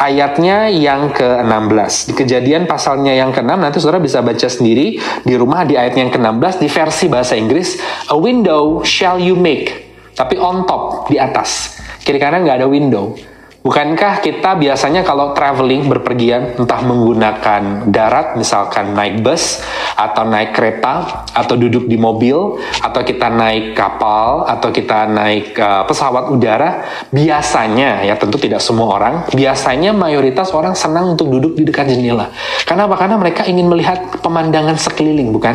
ayatnya 0.00 0.72
yang 0.72 1.12
ke-16. 1.12 1.92
Di 2.08 2.14
kejadian 2.16 2.64
pasalnya 2.64 3.12
yang 3.12 3.36
ke-6, 3.36 3.52
nanti 3.52 3.76
saudara 3.78 4.00
bisa 4.00 4.24
baca 4.24 4.48
sendiri 4.48 4.96
di 5.22 5.34
rumah 5.36 5.68
di 5.68 5.76
ayat 5.76 5.92
yang 5.92 6.08
ke-16 6.08 6.56
di 6.56 6.68
versi 6.72 7.06
bahasa 7.12 7.36
Inggris. 7.36 7.76
A 8.08 8.16
window 8.16 8.80
shall 8.82 9.20
you 9.20 9.36
make. 9.36 9.92
Tapi 10.16 10.40
on 10.40 10.64
top, 10.64 11.12
di 11.12 11.20
atas. 11.20 11.76
Kiri 12.00 12.16
kanan 12.16 12.48
nggak 12.48 12.64
ada 12.64 12.68
window 12.68 13.12
Bukankah 13.60 14.24
kita 14.24 14.56
biasanya 14.56 15.04
kalau 15.04 15.36
traveling 15.36 15.84
berpergian 15.84 16.56
entah 16.56 16.80
menggunakan 16.80 17.92
darat 17.92 18.32
misalkan 18.40 18.96
naik 18.96 19.20
bus 19.20 19.60
atau 20.00 20.24
naik 20.24 20.56
kereta 20.56 21.28
atau 21.28 21.60
duduk 21.60 21.84
di 21.84 22.00
mobil 22.00 22.56
atau 22.80 23.00
kita 23.04 23.28
naik 23.28 23.76
kapal 23.76 24.48
atau 24.48 24.72
kita 24.72 25.12
naik 25.12 25.52
uh, 25.60 25.84
pesawat 25.84 26.32
udara 26.32 26.88
biasanya 27.12 28.00
ya 28.00 28.16
tentu 28.16 28.40
tidak 28.40 28.64
semua 28.64 28.96
orang 28.96 29.28
biasanya 29.28 29.92
mayoritas 29.92 30.56
orang 30.56 30.72
senang 30.72 31.12
untuk 31.12 31.28
duduk 31.28 31.52
di 31.60 31.68
dekat 31.68 31.92
jendela. 31.92 32.32
Karena 32.64 32.88
apa? 32.88 32.96
Karena 32.96 33.20
mereka 33.20 33.44
ingin 33.44 33.68
melihat 33.68 34.24
pemandangan 34.24 34.80
sekeliling 34.80 35.36
bukan? 35.36 35.52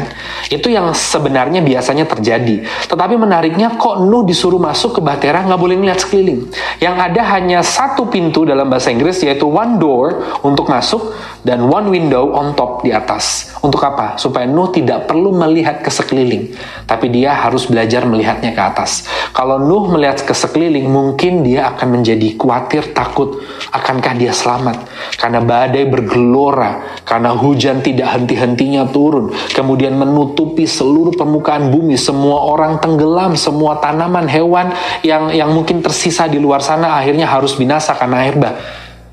Itu 0.54 0.70
yang 0.70 0.94
sebenarnya 0.94 1.66
biasanya 1.66 2.06
terjadi. 2.06 2.62
Tetapi 2.86 3.18
menariknya 3.18 3.82
kok 3.82 3.98
Nuh 4.06 4.22
disuruh 4.28 4.62
masuk 4.62 5.00
ke 5.00 5.02
Bahtera 5.02 5.42
nggak 5.42 5.58
boleh 5.58 5.74
melihat 5.74 6.06
sekeliling. 6.06 6.54
Yang 6.78 6.96
ada 7.02 7.22
hanya 7.34 7.60
satu 7.64 7.95
satu 7.96 8.12
pintu 8.12 8.44
dalam 8.44 8.68
bahasa 8.68 8.92
Inggris 8.92 9.24
yaitu 9.24 9.48
one 9.48 9.80
door 9.80 10.20
untuk 10.44 10.68
masuk 10.68 11.16
dan 11.46 11.70
one 11.70 11.94
window 11.94 12.34
on 12.34 12.58
top 12.58 12.82
di 12.82 12.90
atas. 12.90 13.54
Untuk 13.62 13.78
apa? 13.86 14.18
Supaya 14.18 14.50
Nuh 14.50 14.74
tidak 14.74 15.06
perlu 15.06 15.30
melihat 15.30 15.86
ke 15.86 15.94
sekeliling, 15.94 16.58
tapi 16.90 17.14
dia 17.14 17.38
harus 17.38 17.70
belajar 17.70 18.02
melihatnya 18.10 18.50
ke 18.50 18.62
atas. 18.62 19.06
Kalau 19.30 19.62
Nuh 19.62 19.94
melihat 19.94 20.25
ke 20.25 20.34
sekeliling, 20.34 20.90
mungkin 20.90 21.46
dia 21.46 21.70
akan 21.70 22.02
menjadi 22.02 22.34
khawatir, 22.34 22.98
takut, 22.98 23.46
akankah 23.70 24.18
dia 24.18 24.34
selamat? 24.34 24.90
Karena 25.22 25.46
badai 25.46 25.86
bergelora, 25.86 27.02
karena 27.06 27.38
hujan 27.38 27.86
tidak 27.86 28.18
henti-hentinya 28.18 28.90
turun, 28.90 29.30
kemudian 29.54 29.94
menutupi 29.94 30.66
seluruh 30.66 31.14
permukaan 31.14 31.70
bumi, 31.70 31.94
semua 31.94 32.42
orang 32.42 32.82
tenggelam, 32.82 33.38
semua 33.38 33.78
tanaman, 33.78 34.25
hewan 34.25 34.74
yang 35.06 35.30
yang 35.30 35.54
mungkin 35.54 35.86
tersisa 35.86 36.25
di 36.25 36.42
luar 36.42 36.66
sana 36.66 36.98
akhirnya 36.98 37.30
harus 37.30 37.54
binasa 37.54 37.94
karena 37.94 38.25
air 38.25 38.34
bah, 38.40 38.58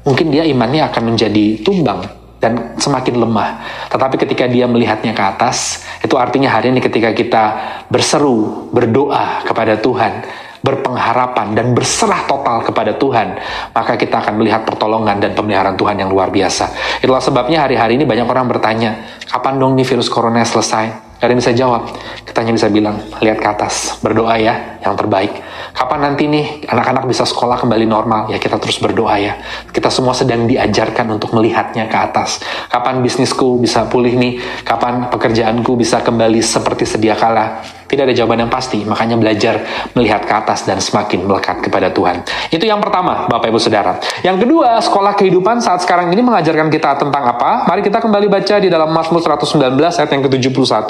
mungkin 0.08 0.32
dia 0.32 0.48
imannya 0.48 0.88
akan 0.88 1.12
menjadi 1.12 1.60
tumbang 1.60 2.21
dan 2.42 2.74
semakin 2.74 3.22
lemah. 3.22 3.62
Tetapi 3.86 4.18
ketika 4.18 4.50
dia 4.50 4.66
melihatnya 4.66 5.14
ke 5.14 5.22
atas, 5.22 5.86
itu 6.02 6.18
artinya 6.18 6.50
hari 6.50 6.74
ini 6.74 6.82
ketika 6.82 7.14
kita 7.14 7.44
berseru, 7.86 8.66
berdoa 8.74 9.46
kepada 9.46 9.78
Tuhan, 9.78 10.26
berpengharapan 10.58 11.54
dan 11.54 11.70
berserah 11.70 12.26
total 12.26 12.66
kepada 12.66 12.98
Tuhan, 12.98 13.38
maka 13.70 13.94
kita 13.94 14.18
akan 14.26 14.42
melihat 14.42 14.66
pertolongan 14.66 15.22
dan 15.22 15.38
pemeliharaan 15.38 15.78
Tuhan 15.78 16.02
yang 16.02 16.10
luar 16.10 16.34
biasa. 16.34 16.98
Itulah 16.98 17.22
sebabnya 17.22 17.62
hari-hari 17.62 17.94
ini 17.94 18.02
banyak 18.02 18.26
orang 18.26 18.50
bertanya, 18.50 19.22
kapan 19.30 19.62
dong 19.62 19.78
nih 19.78 19.86
virus 19.86 20.10
corona 20.10 20.42
selesai? 20.42 21.11
Gak 21.22 21.38
bisa 21.38 21.54
jawab. 21.54 21.86
Kita 22.26 22.42
hanya 22.42 22.58
bisa 22.58 22.66
bilang, 22.66 22.98
lihat 23.22 23.38
ke 23.38 23.46
atas, 23.46 23.94
berdoa 24.02 24.34
ya, 24.42 24.82
yang 24.82 24.98
terbaik. 24.98 25.30
Kapan 25.70 26.10
nanti 26.10 26.26
nih 26.26 26.66
anak-anak 26.66 27.06
bisa 27.06 27.22
sekolah 27.22 27.62
kembali 27.62 27.86
normal? 27.86 28.26
Ya 28.26 28.42
kita 28.42 28.58
terus 28.58 28.82
berdoa 28.82 29.22
ya. 29.22 29.38
Kita 29.70 29.86
semua 29.86 30.18
sedang 30.18 30.50
diajarkan 30.50 31.14
untuk 31.14 31.30
melihatnya 31.30 31.86
ke 31.86 31.94
atas. 31.94 32.42
Kapan 32.66 33.06
bisnisku 33.06 33.62
bisa 33.62 33.86
pulih 33.86 34.18
nih? 34.18 34.42
Kapan 34.66 35.14
pekerjaanku 35.14 35.78
bisa 35.78 36.02
kembali 36.02 36.42
seperti 36.42 36.90
sedia 36.90 37.14
kala? 37.14 37.62
Tidak 37.92 38.08
ada 38.08 38.16
jawaban 38.16 38.40
yang 38.40 38.48
pasti, 38.48 38.88
makanya 38.88 39.20
belajar 39.20 39.60
melihat 39.92 40.24
ke 40.24 40.32
atas 40.32 40.64
dan 40.64 40.80
semakin 40.80 41.28
melekat 41.28 41.60
kepada 41.60 41.92
Tuhan. 41.92 42.24
Itu 42.48 42.64
yang 42.64 42.80
pertama, 42.80 43.28
Bapak 43.28 43.52
Ibu 43.52 43.60
Saudara. 43.60 44.00
Yang 44.24 44.48
kedua, 44.48 44.80
sekolah 44.80 45.12
kehidupan 45.12 45.60
saat 45.60 45.84
sekarang 45.84 46.08
ini 46.08 46.24
mengajarkan 46.24 46.72
kita 46.72 46.96
tentang 46.96 47.20
apa? 47.20 47.68
Mari 47.68 47.84
kita 47.84 48.00
kembali 48.00 48.32
baca 48.32 48.56
di 48.64 48.72
dalam 48.72 48.88
Mazmur 48.96 49.20
119 49.20 49.76
ayat 49.76 50.08
yang 50.08 50.24
ke-71 50.24 50.88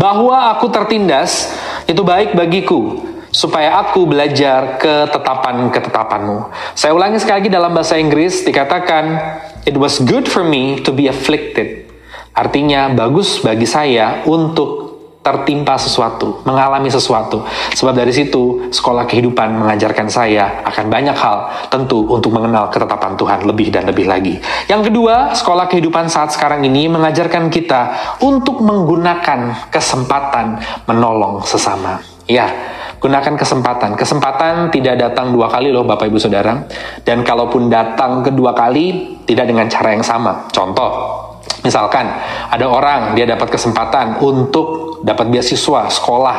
bahwa 0.00 0.56
aku 0.56 0.72
tertindas 0.72 1.52
itu 1.84 2.00
baik 2.00 2.32
bagiku 2.32 3.04
supaya 3.28 3.76
aku 3.84 4.08
belajar 4.08 4.80
ketetapan-ketetapanmu. 4.80 6.48
Saya 6.72 6.96
ulangi 6.96 7.20
sekali 7.20 7.44
lagi 7.44 7.50
dalam 7.52 7.76
bahasa 7.76 8.00
Inggris 8.00 8.40
dikatakan 8.40 9.04
it 9.68 9.76
was 9.76 10.00
good 10.00 10.24
for 10.24 10.40
me 10.40 10.80
to 10.80 10.96
be 10.96 11.12
afflicted. 11.12 11.84
Artinya 12.32 12.88
bagus 12.94 13.42
bagi 13.44 13.68
saya 13.68 14.24
untuk 14.24 14.87
tertimpa 15.22 15.76
sesuatu, 15.76 16.40
mengalami 16.48 16.88
sesuatu. 16.88 17.44
Sebab 17.74 17.92
dari 17.92 18.14
situ 18.14 18.70
sekolah 18.72 19.04
kehidupan 19.04 19.60
mengajarkan 19.60 20.08
saya 20.08 20.64
akan 20.64 20.88
banyak 20.88 21.16
hal 21.16 21.68
tentu 21.68 22.06
untuk 22.08 22.32
mengenal 22.32 22.72
ketetapan 22.72 23.12
Tuhan 23.18 23.40
lebih 23.44 23.68
dan 23.68 23.84
lebih 23.84 24.08
lagi. 24.08 24.40
Yang 24.70 24.88
kedua, 24.88 25.36
sekolah 25.36 25.68
kehidupan 25.68 26.08
saat 26.08 26.32
sekarang 26.32 26.64
ini 26.64 26.88
mengajarkan 26.88 27.52
kita 27.52 27.92
untuk 28.24 28.64
menggunakan 28.64 29.68
kesempatan 29.68 30.62
menolong 30.88 31.44
sesama. 31.44 32.00
Ya, 32.28 32.52
gunakan 33.00 33.40
kesempatan. 33.40 33.96
Kesempatan 33.96 34.68
tidak 34.68 35.00
datang 35.00 35.32
dua 35.32 35.48
kali 35.48 35.72
loh 35.72 35.88
Bapak 35.88 36.12
Ibu 36.12 36.20
Saudara. 36.20 36.60
Dan 37.00 37.24
kalaupun 37.24 37.72
datang 37.72 38.20
kedua 38.20 38.52
kali, 38.52 39.16
tidak 39.24 39.48
dengan 39.48 39.64
cara 39.68 39.96
yang 39.96 40.04
sama. 40.04 40.44
Contoh, 40.52 40.92
misalkan 41.62 42.06
ada 42.48 42.66
orang 42.68 43.12
dia 43.18 43.28
dapat 43.28 43.52
kesempatan 43.52 44.20
untuk 44.22 45.00
dapat 45.02 45.28
beasiswa 45.30 45.88
sekolah 45.90 46.38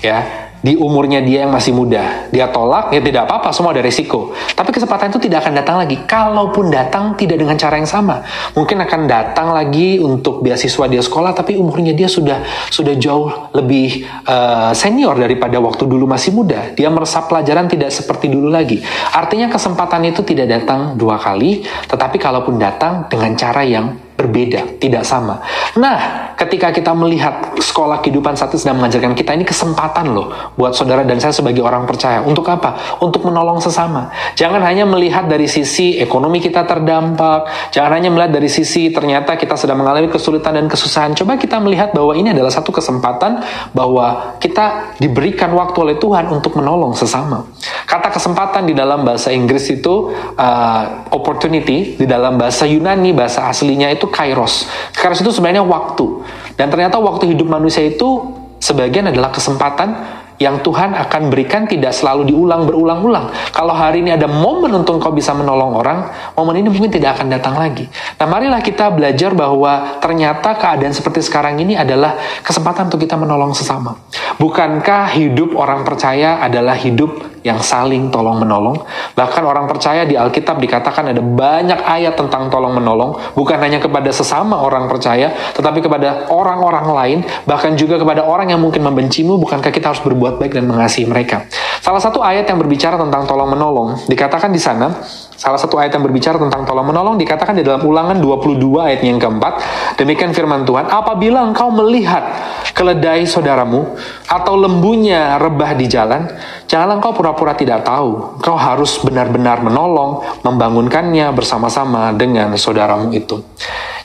ya. 0.00 0.18
Di 0.64 0.80
umurnya 0.80 1.20
dia 1.20 1.44
yang 1.44 1.52
masih 1.52 1.76
muda. 1.76 2.32
Dia 2.32 2.48
tolak 2.48 2.88
ya 2.88 3.04
tidak 3.04 3.28
apa-apa 3.28 3.52
semua 3.52 3.76
ada 3.76 3.84
resiko. 3.84 4.32
Tapi 4.32 4.72
kesempatan 4.72 5.12
itu 5.12 5.20
tidak 5.28 5.44
akan 5.44 5.60
datang 5.60 5.76
lagi. 5.76 6.00
Kalaupun 6.08 6.72
datang 6.72 7.12
tidak 7.20 7.36
dengan 7.36 7.60
cara 7.60 7.76
yang 7.76 7.84
sama. 7.84 8.24
Mungkin 8.56 8.80
akan 8.80 9.04
datang 9.04 9.52
lagi 9.52 10.00
untuk 10.00 10.40
beasiswa 10.40 10.88
dia 10.88 11.04
sekolah 11.04 11.36
tapi 11.36 11.60
umurnya 11.60 11.92
dia 11.92 12.08
sudah 12.08 12.40
sudah 12.72 12.96
jauh 12.96 13.52
lebih 13.52 14.08
uh, 14.24 14.72
senior 14.72 15.20
daripada 15.20 15.60
waktu 15.60 15.84
dulu 15.84 16.08
masih 16.08 16.32
muda. 16.32 16.72
Dia 16.72 16.88
meresap 16.88 17.28
pelajaran 17.28 17.68
tidak 17.68 17.92
seperti 17.92 18.32
dulu 18.32 18.48
lagi. 18.48 18.80
Artinya 19.12 19.52
kesempatan 19.52 20.00
itu 20.08 20.24
tidak 20.24 20.48
datang 20.48 20.96
dua 20.96 21.20
kali 21.20 21.60
tetapi 21.92 22.16
kalaupun 22.16 22.56
datang 22.56 23.04
dengan 23.12 23.36
cara 23.36 23.60
yang 23.68 24.03
berbeda, 24.14 24.78
tidak 24.78 25.02
sama. 25.02 25.42
Nah, 25.74 26.30
ketika 26.38 26.70
kita 26.70 26.94
melihat 26.94 27.58
sekolah 27.58 27.98
kehidupan 27.98 28.38
satu 28.38 28.54
sedang 28.54 28.78
mengajarkan 28.78 29.10
kita 29.18 29.34
ini 29.34 29.42
kesempatan 29.42 30.14
loh 30.14 30.54
buat 30.54 30.70
saudara 30.70 31.02
dan 31.02 31.18
saya 31.18 31.34
sebagai 31.34 31.66
orang 31.66 31.82
percaya. 31.82 32.22
Untuk 32.22 32.46
apa? 32.46 32.98
Untuk 33.02 33.26
menolong 33.26 33.58
sesama. 33.58 34.14
Jangan 34.38 34.62
hanya 34.62 34.86
melihat 34.86 35.26
dari 35.26 35.50
sisi 35.50 35.98
ekonomi 35.98 36.38
kita 36.38 36.62
terdampak, 36.62 37.70
jangan 37.74 37.98
hanya 37.98 38.14
melihat 38.14 38.38
dari 38.38 38.46
sisi 38.46 38.94
ternyata 38.94 39.34
kita 39.34 39.58
sedang 39.58 39.82
mengalami 39.82 40.06
kesulitan 40.06 40.54
dan 40.54 40.70
kesusahan. 40.70 41.18
Coba 41.18 41.34
kita 41.34 41.58
melihat 41.58 41.90
bahwa 41.90 42.14
ini 42.14 42.30
adalah 42.30 42.54
satu 42.54 42.70
kesempatan 42.70 43.42
bahwa 43.74 44.38
kita 44.38 44.94
diberikan 45.02 45.50
waktu 45.58 45.76
oleh 45.82 45.96
Tuhan 45.98 46.30
untuk 46.30 46.54
menolong 46.54 46.94
sesama. 46.94 47.50
Kata 47.84 48.14
kesempatan 48.14 48.70
di 48.70 48.74
dalam 48.78 49.02
bahasa 49.02 49.34
Inggris 49.34 49.66
itu 49.70 50.14
uh, 50.38 50.82
opportunity, 51.10 51.98
di 51.98 52.06
dalam 52.06 52.38
bahasa 52.38 52.64
Yunani 52.64 53.10
bahasa 53.10 53.50
aslinya 53.50 53.90
itu 53.90 54.03
itu 54.04 54.12
kairos. 54.12 54.68
Kairos 54.92 55.24
itu 55.24 55.32
sebenarnya 55.32 55.64
waktu. 55.64 56.20
Dan 56.60 56.68
ternyata 56.68 57.00
waktu 57.00 57.32
hidup 57.32 57.48
manusia 57.48 57.88
itu 57.88 58.36
sebagian 58.60 59.08
adalah 59.08 59.32
kesempatan 59.32 60.20
yang 60.34 60.60
Tuhan 60.66 60.98
akan 60.98 61.30
berikan 61.30 61.62
tidak 61.70 61.94
selalu 61.94 62.34
diulang 62.34 62.66
berulang-ulang. 62.66 63.30
Kalau 63.54 63.70
hari 63.70 64.02
ini 64.02 64.18
ada 64.18 64.26
momen 64.26 64.74
untuk 64.74 64.98
kau 64.98 65.14
bisa 65.14 65.30
menolong 65.30 65.78
orang, 65.78 66.10
momen 66.34 66.58
ini 66.58 66.68
mungkin 66.74 66.90
tidak 66.90 67.18
akan 67.18 67.30
datang 67.30 67.54
lagi. 67.54 67.86
Nah, 68.18 68.26
marilah 68.26 68.58
kita 68.58 68.90
belajar 68.90 69.30
bahwa 69.30 70.02
ternyata 70.02 70.58
keadaan 70.58 70.90
seperti 70.90 71.22
sekarang 71.22 71.62
ini 71.62 71.78
adalah 71.78 72.18
kesempatan 72.42 72.90
untuk 72.90 73.06
kita 73.06 73.14
menolong 73.14 73.54
sesama. 73.54 73.94
Bukankah 74.34 75.14
hidup 75.14 75.54
orang 75.54 75.86
percaya 75.86 76.42
adalah 76.42 76.74
hidup 76.74 77.33
yang 77.44 77.60
saling 77.60 78.08
tolong 78.08 78.40
menolong. 78.40 78.80
Bahkan 79.12 79.44
orang 79.44 79.68
percaya 79.68 80.08
di 80.08 80.16
Alkitab 80.16 80.56
dikatakan 80.56 81.12
ada 81.12 81.20
banyak 81.20 81.76
ayat 81.84 82.16
tentang 82.16 82.48
tolong 82.48 82.72
menolong, 82.72 83.36
bukan 83.36 83.60
hanya 83.60 83.78
kepada 83.78 84.08
sesama 84.08 84.64
orang 84.64 84.88
percaya, 84.88 85.30
tetapi 85.52 85.84
kepada 85.84 86.32
orang-orang 86.32 86.86
lain, 86.88 87.18
bahkan 87.44 87.76
juga 87.76 88.00
kepada 88.00 88.24
orang 88.24 88.48
yang 88.48 88.64
mungkin 88.64 88.80
membencimu, 88.80 89.36
bukankah 89.36 89.68
kita 89.68 89.92
harus 89.92 90.00
berbuat 90.00 90.40
baik 90.40 90.56
dan 90.56 90.64
mengasihi 90.64 91.04
mereka. 91.04 91.44
Salah 91.84 92.00
satu 92.00 92.24
ayat 92.24 92.48
yang 92.48 92.56
berbicara 92.56 92.96
tentang 92.96 93.28
tolong 93.28 93.52
menolong, 93.52 94.08
dikatakan 94.08 94.48
di 94.48 94.56
sana, 94.56 95.04
salah 95.36 95.60
satu 95.60 95.76
ayat 95.76 95.92
yang 95.92 96.04
berbicara 96.08 96.40
tentang 96.40 96.64
tolong 96.64 96.88
menolong 96.88 97.20
dikatakan 97.20 97.52
di 97.52 97.60
dalam 97.60 97.84
ulangan 97.84 98.16
22 98.16 98.56
ayat 98.80 99.04
yang 99.04 99.20
keempat, 99.20 99.60
demikian 100.00 100.32
firman 100.32 100.64
Tuhan, 100.64 100.88
apabila 100.88 101.44
engkau 101.44 101.68
melihat 101.68 102.24
keledai 102.72 103.28
saudaramu 103.28 104.00
atau 104.24 104.54
lembunya 104.56 105.36
rebah 105.36 105.76
di 105.76 105.84
jalan, 105.84 106.24
janganlah 106.64 106.96
engkau 106.96 107.12
pura-pura 107.34 107.58
tidak 107.58 107.82
tahu. 107.82 108.38
Engkau 108.38 108.54
harus 108.54 108.96
benar-benar 109.02 109.58
menolong, 109.60 110.22
membangunkannya 110.46 111.34
bersama-sama 111.34 112.14
dengan 112.14 112.54
saudaramu 112.54 113.10
itu. 113.10 113.42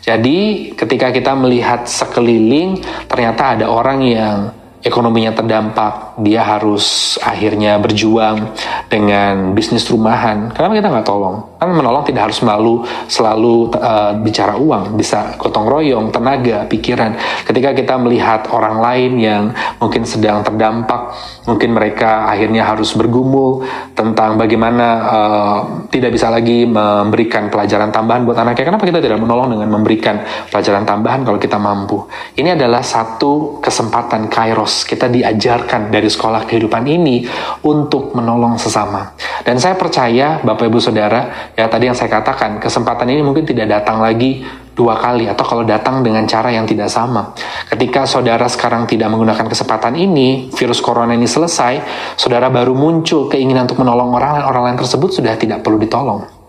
Jadi, 0.01 0.73
ketika 0.73 1.13
kita 1.13 1.37
melihat 1.37 1.85
sekeliling, 1.85 2.81
ternyata 3.05 3.53
ada 3.53 3.65
orang 3.69 4.01
yang 4.01 4.35
ekonominya 4.81 5.35
terdampak, 5.37 6.17
dia 6.25 6.41
harus 6.41 7.15
akhirnya 7.21 7.77
berjuang 7.77 8.49
dengan 8.89 9.53
bisnis 9.53 9.85
rumahan. 9.85 10.49
Kenapa 10.49 10.73
kita 10.73 10.89
nggak 10.89 11.07
tolong? 11.07 11.37
Kan 11.59 11.75
menolong 11.75 12.07
tidak 12.07 12.31
harus 12.31 12.39
selalu 12.39 12.87
selalu 13.11 13.55
uh, 13.75 14.15
bicara 14.23 14.55
uang, 14.55 14.95
bisa 14.95 15.35
gotong 15.35 15.67
royong, 15.67 16.07
tenaga, 16.07 16.63
pikiran. 16.71 17.19
Ketika 17.43 17.75
kita 17.75 17.99
melihat 17.99 18.47
orang 18.55 18.79
lain 18.79 19.11
yang 19.19 19.43
mungkin 19.83 20.07
sedang 20.07 20.39
terdampak, 20.39 21.11
mungkin 21.43 21.75
mereka 21.75 22.31
akhirnya 22.31 22.63
harus 22.63 22.95
bergumul 22.95 23.67
tentang 23.91 24.39
bagaimana 24.39 24.87
uh, 25.03 25.59
tidak 25.91 26.15
bisa 26.15 26.31
lagi 26.31 26.63
memberikan 26.63 27.51
pelajaran 27.51 27.91
tambahan 27.91 28.23
buat 28.23 28.39
anaknya. 28.39 28.63
Kenapa 28.63 28.87
kita 28.87 29.03
tidak 29.03 29.19
menolong 29.19 29.51
dengan 29.59 29.67
memberikan 29.67 30.23
pelajaran 30.47 30.87
tambahan 30.87 31.27
kalau 31.27 31.35
kita 31.35 31.59
mampu? 31.59 32.07
Ini 32.39 32.55
adalah 32.55 32.79
satu 32.79 33.59
kesempatan 33.59 34.31
kairos 34.31 34.87
kita 34.87 35.11
diajarkan 35.11 35.91
dari 35.91 36.07
sekolah 36.07 36.47
kehidupan 36.47 36.87
ini 36.87 37.27
untuk 37.67 38.15
menolong 38.15 38.55
sesama. 38.55 39.11
Dan 39.43 39.59
saya 39.59 39.75
percaya 39.75 40.39
Bapak 40.39 40.71
Ibu 40.71 40.79
Saudara, 40.79 41.48
ya 41.59 41.67
tadi 41.67 41.91
yang 41.91 41.97
saya 41.97 42.07
katakan, 42.07 42.55
kesempatan 42.63 43.11
ini 43.11 43.19
mungkin 43.19 43.43
tidak 43.43 43.67
datang 43.67 43.99
lagi 43.99 44.47
dua 44.71 44.95
kali 44.95 45.27
atau 45.27 45.43
kalau 45.43 45.67
datang 45.67 45.99
dengan 45.99 46.23
cara 46.23 46.55
yang 46.55 46.63
tidak 46.63 46.87
sama. 46.87 47.35
Ketika 47.67 48.07
saudara 48.07 48.47
sekarang 48.47 48.87
tidak 48.87 49.11
menggunakan 49.11 49.43
kesempatan 49.51 49.99
ini, 49.99 50.47
virus 50.55 50.79
corona 50.79 51.11
ini 51.11 51.27
selesai, 51.27 51.83
saudara 52.15 52.47
baru 52.47 52.71
muncul 52.71 53.27
keinginan 53.27 53.67
untuk 53.67 53.83
menolong 53.83 54.15
orang 54.15 54.39
lain, 54.39 54.45
orang 54.47 54.63
lain 54.71 54.77
tersebut 54.79 55.19
sudah 55.19 55.35
tidak 55.35 55.59
perlu 55.59 55.75
ditolong 55.75 56.39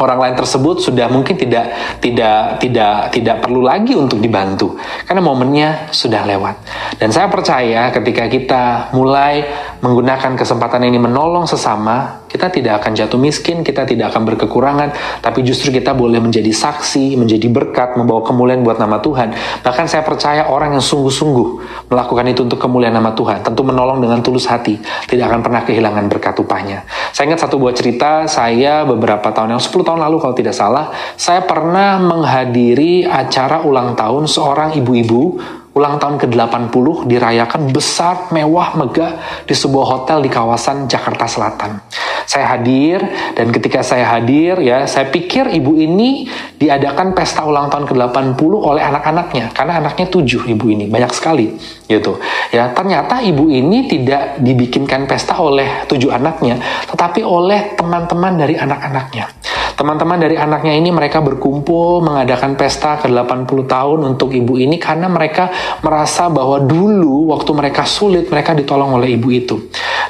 orang 0.00 0.18
lain 0.18 0.34
tersebut 0.34 0.82
sudah 0.82 1.06
mungkin 1.06 1.38
tidak 1.38 1.70
tidak 2.02 2.58
tidak 2.58 3.14
tidak 3.14 3.36
perlu 3.38 3.62
lagi 3.62 3.94
untuk 3.94 4.18
dibantu 4.18 4.74
karena 5.06 5.22
momennya 5.22 5.68
sudah 5.94 6.26
lewat. 6.26 6.56
Dan 6.98 7.14
saya 7.14 7.30
percaya 7.30 7.94
ketika 7.94 8.26
kita 8.26 8.64
mulai 8.96 9.46
menggunakan 9.78 10.34
kesempatan 10.34 10.82
ini 10.88 10.98
menolong 10.98 11.46
sesama, 11.46 12.23
kita 12.34 12.50
tidak 12.50 12.82
akan 12.82 12.98
jatuh 12.98 13.14
miskin, 13.14 13.62
kita 13.62 13.86
tidak 13.86 14.10
akan 14.10 14.26
berkekurangan, 14.26 14.90
tapi 15.22 15.46
justru 15.46 15.70
kita 15.70 15.94
boleh 15.94 16.18
menjadi 16.18 16.50
saksi, 16.50 17.14
menjadi 17.14 17.46
berkat, 17.46 17.94
membawa 17.94 18.26
kemuliaan 18.26 18.66
buat 18.66 18.82
nama 18.82 18.98
Tuhan. 18.98 19.62
Bahkan 19.62 19.86
saya 19.86 20.02
percaya 20.02 20.50
orang 20.50 20.74
yang 20.74 20.82
sungguh-sungguh 20.82 21.48
melakukan 21.94 22.26
itu 22.26 22.42
untuk 22.42 22.58
kemuliaan 22.58 22.98
nama 22.98 23.14
Tuhan, 23.14 23.46
tentu 23.46 23.62
menolong 23.62 24.02
dengan 24.02 24.18
tulus 24.18 24.50
hati, 24.50 24.82
tidak 25.06 25.30
akan 25.30 25.46
pernah 25.46 25.62
kehilangan 25.62 26.10
berkat 26.10 26.34
upahnya. 26.42 26.82
Saya 27.14 27.30
ingat 27.30 27.46
satu 27.46 27.62
buah 27.62 27.70
cerita, 27.78 28.26
saya 28.26 28.82
beberapa 28.82 29.30
tahun 29.30 29.54
yang 29.54 29.62
10 29.62 29.70
tahun 29.86 30.02
lalu 30.02 30.18
kalau 30.18 30.34
tidak 30.34 30.58
salah, 30.58 30.90
saya 31.14 31.46
pernah 31.46 32.02
menghadiri 32.02 33.06
acara 33.06 33.62
ulang 33.62 33.94
tahun 33.94 34.26
seorang 34.26 34.74
ibu-ibu 34.74 35.38
ulang 35.74 35.98
tahun 35.98 36.22
ke-80 36.22 37.10
dirayakan 37.10 37.74
besar, 37.74 38.30
mewah, 38.30 38.78
megah 38.78 39.42
di 39.42 39.54
sebuah 39.58 39.86
hotel 39.86 40.22
di 40.22 40.30
kawasan 40.30 40.86
Jakarta 40.86 41.26
Selatan. 41.26 41.82
Saya 42.24 42.56
hadir 42.56 43.04
dan 43.36 43.52
ketika 43.52 43.84
saya 43.84 44.06
hadir 44.06 44.56
ya, 44.62 44.86
saya 44.88 45.10
pikir 45.10 45.50
ibu 45.50 45.76
ini 45.76 46.30
diadakan 46.56 47.12
pesta 47.12 47.44
ulang 47.44 47.68
tahun 47.68 47.84
ke-80 47.90 48.52
oleh 48.54 48.80
anak-anaknya 48.80 49.52
karena 49.52 49.82
anaknya 49.82 50.06
tujuh 50.08 50.48
ibu 50.48 50.66
ini, 50.72 50.88
banyak 50.88 51.12
sekali 51.12 51.52
gitu. 51.90 52.16
Ya, 52.54 52.70
ternyata 52.72 53.20
ibu 53.20 53.50
ini 53.50 53.90
tidak 53.90 54.40
dibikinkan 54.40 55.04
pesta 55.10 55.36
oleh 55.36 55.84
tujuh 55.90 56.08
anaknya, 56.14 56.56
tetapi 56.88 57.20
oleh 57.20 57.76
teman-teman 57.76 58.40
dari 58.40 58.56
anak-anaknya. 58.56 59.28
Teman-teman 59.74 60.22
dari 60.22 60.38
anaknya 60.38 60.74
ini 60.74 60.94
mereka 60.94 61.18
berkumpul 61.18 61.98
mengadakan 62.02 62.54
pesta 62.54 62.98
ke-80 63.02 63.58
tahun 63.66 64.00
untuk 64.14 64.30
ibu 64.30 64.54
ini 64.54 64.78
karena 64.78 65.10
mereka 65.10 65.50
merasa 65.82 66.30
bahwa 66.30 66.62
dulu 66.62 67.34
waktu 67.34 67.50
mereka 67.50 67.82
sulit 67.82 68.30
mereka 68.30 68.54
ditolong 68.54 68.94
oleh 68.94 69.18
ibu 69.18 69.28
itu. 69.34 69.56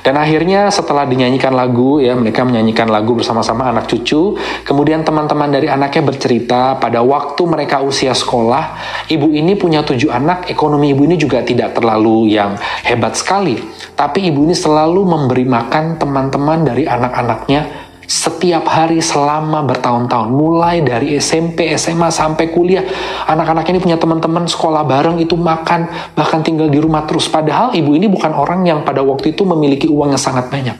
Dan 0.05 0.21
akhirnya 0.21 0.69
setelah 0.69 1.09
dinyanyikan 1.09 1.57
lagu 1.57 1.97
ya 1.97 2.13
mereka 2.13 2.45
menyanyikan 2.45 2.93
lagu 2.93 3.17
bersama-sama 3.17 3.73
anak 3.73 3.89
cucu, 3.89 4.37
kemudian 4.69 5.01
teman-teman 5.01 5.49
dari 5.49 5.65
anaknya 5.65 6.05
bercerita 6.05 6.77
pada 6.77 7.01
waktu 7.01 7.41
mereka 7.49 7.81
usia 7.81 8.13
sekolah, 8.13 8.77
ibu 9.09 9.33
ini 9.33 9.57
punya 9.57 9.81
tujuh 9.81 10.13
anak, 10.13 10.53
ekonomi 10.53 10.93
ibu 10.93 11.09
ini 11.09 11.17
juga 11.17 11.41
tidak 11.41 11.73
terlalu 11.73 12.37
yang 12.37 12.53
hebat 12.85 13.17
sekali. 13.17 13.57
Tapi 13.97 14.29
ibu 14.29 14.45
ini 14.45 14.53
selalu 14.53 15.09
memberi 15.09 15.49
makan 15.49 15.97
teman-teman 15.97 16.69
dari 16.69 16.85
anak-anaknya 16.85 17.84
setiap 18.05 18.65
hari 18.69 19.01
selama 19.01 19.65
bertahun-tahun. 19.65 20.29
Mulai 20.29 20.85
dari 20.85 21.17
SMP, 21.17 21.73
SMA 21.77 22.13
sampai 22.13 22.53
kuliah. 22.53 22.85
Anak-anak 23.29 23.65
ini 23.73 23.79
punya 23.81 23.97
teman-teman 23.97 24.45
sekolah 24.45 24.85
bareng 24.85 25.21
itu 25.21 25.35
makan 25.35 25.89
bahkan 26.15 26.41
tinggal 26.45 26.69
di 26.69 26.79
rumah 26.81 27.09
terus. 27.09 27.27
Padahal 27.29 27.73
ibu 27.73 27.97
ini 27.97 28.07
bukan 28.09 28.33
orang 28.37 28.65
yang 28.65 28.85
pada 28.85 29.01
waktu 29.01 29.33
itu 29.33 29.43
memiliki 29.49 29.89
uang 29.89 30.15
yang 30.17 30.23
sangat 30.23 30.49
banyak. 30.53 30.77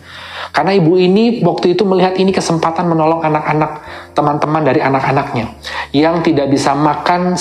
Karena 0.55 0.71
ibu 0.71 0.95
ini 0.95 1.43
waktu 1.43 1.75
itu 1.75 1.83
melihat 1.83 2.15
ini 2.15 2.31
kesempatan 2.31 2.87
menolong 2.87 3.27
anak-anak 3.27 3.83
teman-teman 4.15 4.63
dari 4.63 4.79
anak-anaknya 4.79 5.51
yang 5.91 6.23
tidak 6.23 6.47
bisa 6.47 6.79
makan 6.79 7.35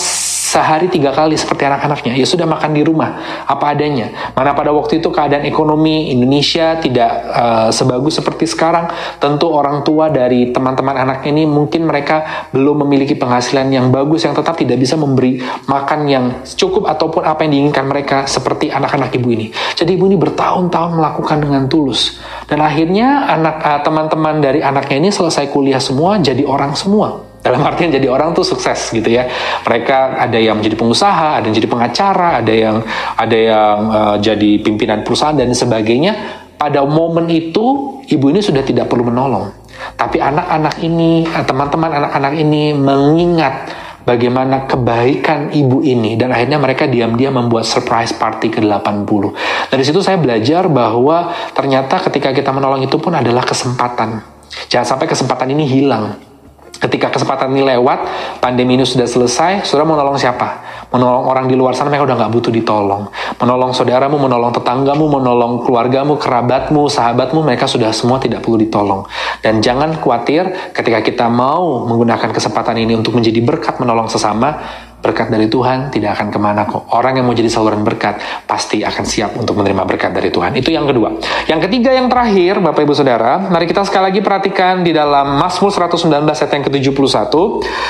sehari 0.54 0.86
tiga 0.86 1.10
kali 1.10 1.34
seperti 1.34 1.66
anak-anaknya. 1.66 2.14
Ya 2.14 2.30
sudah 2.30 2.46
makan 2.46 2.78
di 2.78 2.86
rumah 2.86 3.18
apa 3.50 3.74
adanya. 3.74 4.14
Mana 4.38 4.54
pada 4.54 4.70
waktu 4.70 5.02
itu 5.02 5.10
keadaan 5.10 5.50
ekonomi 5.50 6.14
Indonesia 6.14 6.78
tidak 6.78 7.10
uh, 7.34 7.70
sebagus 7.74 8.22
seperti 8.22 8.46
sekarang. 8.46 8.86
Tentu 9.18 9.50
orang 9.50 9.82
tua 9.82 10.14
dari 10.14 10.54
teman-teman 10.54 10.94
anak 10.94 11.26
ini 11.26 11.50
mungkin 11.50 11.90
mereka 11.90 12.46
belum 12.54 12.86
memiliki 12.86 13.18
penghasilan 13.18 13.74
yang 13.74 13.90
bagus 13.90 14.30
yang 14.30 14.38
tetap 14.38 14.54
tidak 14.54 14.78
bisa 14.78 14.94
memberi 14.94 15.42
makan 15.66 16.06
yang 16.06 16.26
cukup 16.46 16.86
ataupun 16.86 17.26
apa 17.26 17.42
yang 17.50 17.52
diinginkan 17.58 17.90
mereka 17.90 18.30
seperti 18.30 18.70
anak-anak 18.70 19.10
ibu 19.18 19.34
ini. 19.34 19.50
Jadi 19.74 19.98
ibu 19.98 20.06
ini 20.06 20.22
bertahun-tahun 20.22 21.02
melakukan 21.02 21.42
dengan 21.42 21.66
tulus. 21.66 22.22
Dan 22.46 22.62
akhirnya 22.62 23.26
anak 23.26 23.58
uh, 23.66 23.82
teman-teman 23.82 24.38
dari 24.38 24.62
anaknya 24.62 25.02
ini 25.02 25.10
selesai 25.10 25.50
kuliah 25.50 25.82
semua 25.82 26.22
jadi 26.22 26.46
orang 26.46 26.78
semua. 26.78 27.33
Dalam 27.44 27.60
artian 27.68 27.92
jadi 27.92 28.08
orang 28.08 28.32
tuh 28.32 28.48
sukses 28.48 28.96
gitu 28.96 29.12
ya. 29.12 29.28
Mereka 29.68 30.16
ada 30.16 30.40
yang 30.40 30.64
menjadi 30.64 30.80
pengusaha, 30.80 31.44
ada 31.44 31.46
yang 31.52 31.56
jadi 31.60 31.68
pengacara, 31.68 32.30
ada 32.40 32.54
yang 32.56 32.78
ada 33.20 33.38
yang 33.38 33.78
uh, 33.92 34.16
jadi 34.24 34.64
pimpinan 34.64 35.04
perusahaan 35.04 35.36
dan 35.36 35.52
sebagainya. 35.52 36.40
Pada 36.56 36.88
momen 36.88 37.28
itu 37.28 38.00
ibu 38.08 38.26
ini 38.32 38.40
sudah 38.40 38.64
tidak 38.64 38.88
perlu 38.88 39.12
menolong. 39.12 39.52
Tapi 40.00 40.24
anak-anak 40.24 40.80
ini, 40.80 41.28
eh, 41.28 41.44
teman-teman 41.44 41.92
anak-anak 41.92 42.34
ini 42.40 42.72
mengingat 42.72 43.68
bagaimana 44.08 44.64
kebaikan 44.64 45.52
ibu 45.52 45.84
ini 45.84 46.16
dan 46.16 46.32
akhirnya 46.32 46.56
mereka 46.64 46.88
diam-diam 46.88 47.36
membuat 47.36 47.68
surprise 47.68 48.16
party 48.16 48.56
ke-80. 48.56 49.24
Dari 49.68 49.84
situ 49.84 50.00
saya 50.00 50.16
belajar 50.16 50.72
bahwa 50.72 51.36
ternyata 51.52 52.00
ketika 52.08 52.32
kita 52.32 52.56
menolong 52.56 52.88
itu 52.88 52.96
pun 52.96 53.12
adalah 53.12 53.44
kesempatan. 53.44 54.24
Jangan 54.72 54.96
sampai 54.96 55.08
kesempatan 55.12 55.52
ini 55.52 55.68
hilang 55.68 56.33
Ketika 56.74 57.14
kesempatan 57.14 57.54
ini 57.54 57.62
lewat, 57.64 58.00
pandemi 58.42 58.74
ini 58.74 58.84
sudah 58.84 59.06
selesai, 59.06 59.62
saudara 59.62 59.86
mau 59.86 59.94
nolong 59.94 60.18
siapa? 60.18 60.66
Menolong 60.90 61.26
orang 61.30 61.46
di 61.46 61.54
luar 61.54 61.78
sana, 61.78 61.94
mereka 61.94 62.10
udah 62.10 62.18
nggak 62.18 62.34
butuh 62.34 62.50
ditolong. 62.50 63.08
Menolong 63.38 63.72
saudaramu, 63.78 64.18
menolong 64.18 64.52
tetanggamu, 64.52 65.06
menolong 65.06 65.64
keluargamu, 65.64 66.18
kerabatmu, 66.18 66.90
sahabatmu, 66.90 67.46
mereka 67.46 67.70
sudah 67.70 67.94
semua 67.94 68.18
tidak 68.18 68.42
perlu 68.42 68.58
ditolong. 68.58 69.06
Dan 69.46 69.62
jangan 69.62 69.96
khawatir 70.02 70.74
ketika 70.74 71.00
kita 71.06 71.26
mau 71.30 71.86
menggunakan 71.86 72.34
kesempatan 72.34 72.82
ini 72.82 72.98
untuk 72.98 73.16
menjadi 73.16 73.40
berkat 73.46 73.78
menolong 73.78 74.10
sesama, 74.10 74.58
berkat 75.04 75.28
dari 75.28 75.52
Tuhan 75.52 75.92
tidak 75.92 76.16
akan 76.16 76.28
ke 76.32 76.40
mana 76.40 76.64
kok. 76.64 76.88
Orang 76.96 77.20
yang 77.20 77.28
mau 77.28 77.36
jadi 77.36 77.52
saluran 77.52 77.84
berkat 77.84 78.24
pasti 78.48 78.88
akan 78.88 79.04
siap 79.04 79.36
untuk 79.36 79.60
menerima 79.60 79.84
berkat 79.84 80.16
dari 80.16 80.32
Tuhan. 80.32 80.56
Itu 80.56 80.72
yang 80.72 80.88
kedua. 80.88 81.20
Yang 81.52 81.68
ketiga 81.68 81.92
yang 81.92 82.08
terakhir, 82.08 82.64
Bapak 82.64 82.88
Ibu 82.88 82.96
Saudara, 82.96 83.36
mari 83.52 83.68
kita 83.68 83.84
sekali 83.84 84.16
lagi 84.16 84.24
perhatikan 84.24 84.80
di 84.80 84.96
dalam 84.96 85.36
Mazmur 85.36 85.76
119 85.76 86.08
ayat 86.24 86.52
yang 86.56 86.64
ke-71 86.64 87.36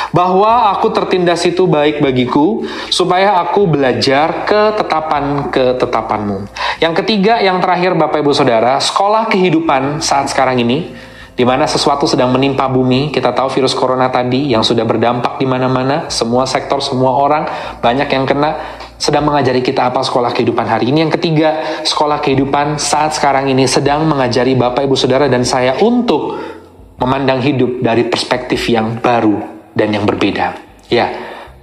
bahwa 0.10 0.74
aku 0.74 0.90
tertindas 0.90 1.46
itu 1.46 1.70
baik 1.70 2.02
bagiku 2.02 2.66
supaya 2.90 3.38
aku 3.46 3.70
belajar 3.70 4.50
ketetapan 4.50 5.54
ketetapanmu. 5.54 6.50
Yang 6.82 7.06
ketiga 7.06 7.38
yang 7.38 7.62
terakhir 7.62 7.94
Bapak 7.94 8.26
Ibu 8.26 8.34
Saudara, 8.34 8.82
sekolah 8.82 9.30
kehidupan 9.30 10.02
saat 10.02 10.34
sekarang 10.34 10.58
ini 10.58 11.13
di 11.34 11.42
mana 11.42 11.66
sesuatu 11.66 12.06
sedang 12.06 12.30
menimpa 12.30 12.70
bumi. 12.70 13.10
Kita 13.10 13.34
tahu 13.34 13.50
virus 13.50 13.74
corona 13.74 14.10
tadi 14.14 14.54
yang 14.54 14.62
sudah 14.62 14.86
berdampak 14.86 15.42
di 15.42 15.50
mana-mana, 15.50 16.10
semua 16.10 16.46
sektor, 16.46 16.78
semua 16.80 17.18
orang 17.18 17.44
banyak 17.82 18.10
yang 18.10 18.26
kena 18.30 18.80
sedang 19.02 19.26
mengajari 19.28 19.66
kita 19.66 19.90
apa 19.90 20.06
sekolah 20.06 20.32
kehidupan 20.32 20.66
hari 20.70 20.94
ini. 20.94 21.10
Yang 21.10 21.20
ketiga, 21.20 21.82
sekolah 21.84 22.22
kehidupan 22.22 22.78
saat 22.78 23.18
sekarang 23.18 23.50
ini 23.50 23.66
sedang 23.66 24.06
mengajari 24.06 24.54
Bapak 24.54 24.86
Ibu 24.86 24.96
Saudara 24.96 25.26
dan 25.26 25.42
saya 25.42 25.82
untuk 25.82 26.38
memandang 27.02 27.42
hidup 27.42 27.82
dari 27.82 28.06
perspektif 28.08 28.70
yang 28.70 29.02
baru 29.02 29.68
dan 29.74 29.90
yang 29.92 30.06
berbeda. 30.06 30.56
Ya, 30.88 31.10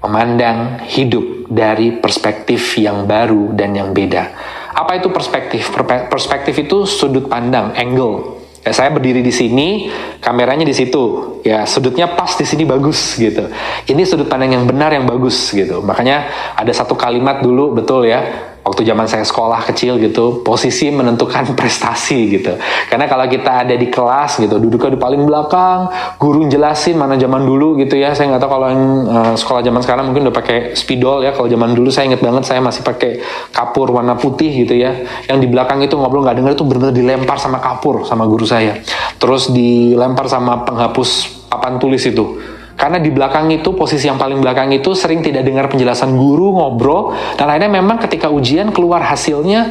memandang 0.02 0.82
hidup 0.90 1.46
dari 1.46 1.94
perspektif 1.94 2.74
yang 2.76 3.06
baru 3.06 3.54
dan 3.54 3.78
yang 3.78 3.94
beda. 3.94 4.34
Apa 4.74 4.98
itu 4.98 5.14
perspektif? 5.14 5.70
Perspektif 6.10 6.58
itu 6.58 6.82
sudut 6.82 7.30
pandang, 7.30 7.70
angle 7.78 8.39
Ya, 8.60 8.76
saya 8.76 8.92
berdiri 8.92 9.24
di 9.24 9.32
sini, 9.32 9.88
kameranya 10.20 10.68
di 10.68 10.76
situ. 10.76 11.38
Ya, 11.40 11.64
sudutnya 11.64 12.12
pas 12.12 12.36
di 12.36 12.44
sini 12.44 12.68
bagus 12.68 13.16
gitu. 13.16 13.48
Ini 13.88 14.02
sudut 14.04 14.28
pandang 14.28 14.52
yang 14.52 14.64
benar 14.68 14.92
yang 14.92 15.08
bagus 15.08 15.48
gitu. 15.48 15.80
Makanya 15.80 16.28
ada 16.52 16.68
satu 16.68 16.92
kalimat 16.92 17.40
dulu 17.40 17.72
betul 17.72 18.04
ya 18.04 18.49
waktu 18.60 18.84
zaman 18.84 19.08
saya 19.08 19.24
sekolah 19.24 19.64
kecil 19.72 19.96
gitu 19.96 20.44
posisi 20.44 20.92
menentukan 20.92 21.52
prestasi 21.58 22.40
gitu. 22.40 22.56
Karena 22.88 23.08
kalau 23.08 23.26
kita 23.26 23.64
ada 23.66 23.74
di 23.74 23.88
kelas 23.88 24.40
gitu 24.40 24.60
duduknya 24.60 24.96
di 24.96 25.00
paling 25.00 25.22
belakang 25.24 25.88
guru 26.20 26.46
jelasin 26.46 27.00
mana 27.00 27.16
zaman 27.16 27.44
dulu 27.44 27.80
gitu 27.80 27.96
ya. 27.96 28.12
Saya 28.12 28.34
nggak 28.34 28.42
tahu 28.42 28.50
kalau 28.52 28.66
yang 28.68 28.84
uh, 29.08 29.34
sekolah 29.36 29.60
zaman 29.64 29.80
sekarang 29.80 30.04
mungkin 30.12 30.28
udah 30.28 30.36
pakai 30.36 30.58
spidol 30.76 31.24
ya. 31.24 31.32
Kalau 31.32 31.48
zaman 31.48 31.72
dulu 31.72 31.88
saya 31.88 32.12
inget 32.12 32.20
banget 32.20 32.44
saya 32.44 32.60
masih 32.60 32.84
pakai 32.84 33.20
kapur 33.50 33.88
warna 33.90 34.14
putih 34.16 34.52
gitu 34.52 34.76
ya. 34.76 34.92
Yang 35.26 35.38
di 35.44 35.48
belakang 35.48 35.80
itu 35.80 35.96
ngobrol 35.96 36.24
nggak 36.24 36.36
dengar 36.36 36.52
itu 36.52 36.64
benar-benar 36.64 36.94
dilempar 36.94 37.36
sama 37.40 37.58
kapur 37.58 38.04
sama 38.04 38.28
guru 38.28 38.44
saya. 38.44 38.76
Terus 39.16 39.48
dilempar 39.48 40.28
sama 40.28 40.62
penghapus 40.68 41.40
papan 41.48 41.80
tulis 41.82 42.04
itu 42.06 42.59
karena 42.80 42.96
di 42.96 43.12
belakang 43.12 43.52
itu, 43.52 43.76
posisi 43.76 44.08
yang 44.08 44.16
paling 44.16 44.40
belakang 44.40 44.72
itu 44.72 44.96
sering 44.96 45.20
tidak 45.20 45.44
dengar 45.44 45.68
penjelasan 45.68 46.16
guru, 46.16 46.56
ngobrol, 46.56 47.12
dan 47.36 47.52
akhirnya 47.52 47.76
memang 47.76 48.00
ketika 48.00 48.32
ujian 48.32 48.72
keluar 48.72 49.04
hasilnya, 49.04 49.68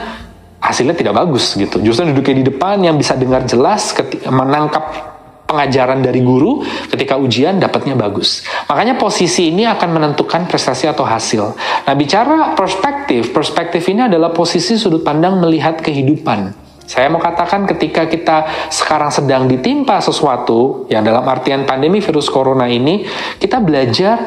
hasilnya 0.62 0.94
tidak 0.94 1.18
bagus 1.18 1.58
gitu. 1.58 1.82
Justru 1.82 2.14
duduknya 2.14 2.36
di 2.38 2.46
depan 2.54 2.78
yang 2.86 3.02
bisa 3.02 3.18
dengar 3.18 3.50
jelas, 3.50 3.98
menangkap 4.30 5.18
pengajaran 5.50 6.06
dari 6.06 6.22
guru 6.22 6.62
ketika 6.94 7.18
ujian 7.18 7.58
dapatnya 7.58 7.98
bagus. 7.98 8.46
Makanya 8.70 9.02
posisi 9.02 9.50
ini 9.50 9.66
akan 9.66 9.90
menentukan 9.90 10.46
prestasi 10.46 10.86
atau 10.86 11.02
hasil. 11.02 11.58
Nah, 11.90 11.96
bicara 11.98 12.54
perspektif, 12.54 13.34
perspektif 13.34 13.82
ini 13.90 14.06
adalah 14.06 14.30
posisi 14.30 14.78
sudut 14.78 15.02
pandang 15.02 15.42
melihat 15.42 15.82
kehidupan. 15.82 16.69
Saya 16.90 17.06
mau 17.06 17.22
katakan 17.22 17.70
ketika 17.70 18.10
kita 18.10 18.50
sekarang 18.74 19.14
sedang 19.14 19.46
ditimpa 19.46 20.02
sesuatu, 20.02 20.90
yang 20.90 21.06
dalam 21.06 21.22
artian 21.22 21.62
pandemi 21.70 22.02
virus 22.02 22.34
corona 22.34 22.66
ini, 22.66 23.06
kita 23.38 23.62
belajar 23.62 24.18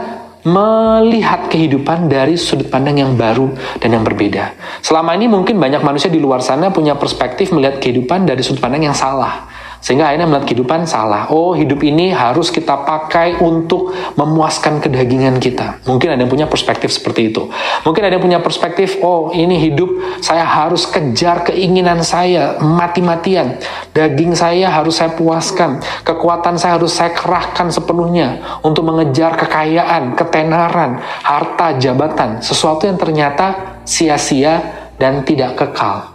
melihat 0.47 1.51
kehidupan 1.51 2.07
dari 2.07 2.39
sudut 2.39 2.71
pandang 2.71 3.03
yang 3.03 3.19
baru 3.19 3.51
dan 3.83 3.99
yang 3.99 4.07
berbeda. 4.07 4.55
Selama 4.79 5.19
ini 5.19 5.27
mungkin 5.27 5.59
banyak 5.59 5.83
manusia 5.83 6.07
di 6.07 6.23
luar 6.23 6.39
sana 6.39 6.71
punya 6.71 6.95
perspektif 6.95 7.51
melihat 7.51 7.83
kehidupan 7.83 8.31
dari 8.31 8.47
sudut 8.47 8.63
pandang 8.63 8.87
yang 8.87 8.95
salah. 8.95 9.52
Sehingga 9.83 10.09
akhirnya 10.09 10.31
melihat 10.31 10.47
kehidupan 10.47 10.87
salah. 10.87 11.27
Oh, 11.35 11.59
hidup 11.59 11.83
ini 11.83 12.15
harus 12.15 12.55
kita 12.55 12.87
pakai 12.87 13.43
untuk 13.43 13.91
memuaskan 14.15 14.79
kedagingan 14.79 15.43
kita. 15.43 15.83
Mungkin 15.91 16.15
ada 16.15 16.23
yang 16.23 16.31
punya 16.31 16.47
perspektif 16.47 16.95
seperti 16.95 17.35
itu. 17.35 17.51
Mungkin 17.83 18.07
ada 18.07 18.15
yang 18.15 18.23
punya 18.23 18.39
perspektif, 18.39 19.03
oh 19.03 19.35
ini 19.35 19.59
hidup 19.59 19.91
saya 20.23 20.47
harus 20.47 20.87
kejar 20.87 21.43
keinginan 21.51 22.07
saya 22.07 22.63
mati-matian. 22.63 23.59
Daging 23.91 24.39
saya 24.39 24.71
harus 24.71 25.03
saya 25.03 25.19
puaskan. 25.19 25.83
Kekuatan 26.07 26.55
saya 26.63 26.79
harus 26.79 26.95
saya 26.95 27.11
kerahkan 27.11 27.67
sepenuhnya 27.75 28.39
untuk 28.63 28.87
mengejar 28.87 29.35
kekayaan, 29.35 30.15
ketenaran, 30.15 31.03
harta, 31.27 31.75
jabatan. 31.83 32.39
Sesuatu 32.39 32.87
yang 32.87 32.97
ternyata 32.97 33.83
sia-sia, 33.83 34.83
dan 35.03 35.27
tidak 35.27 35.59
kekal. 35.59 36.12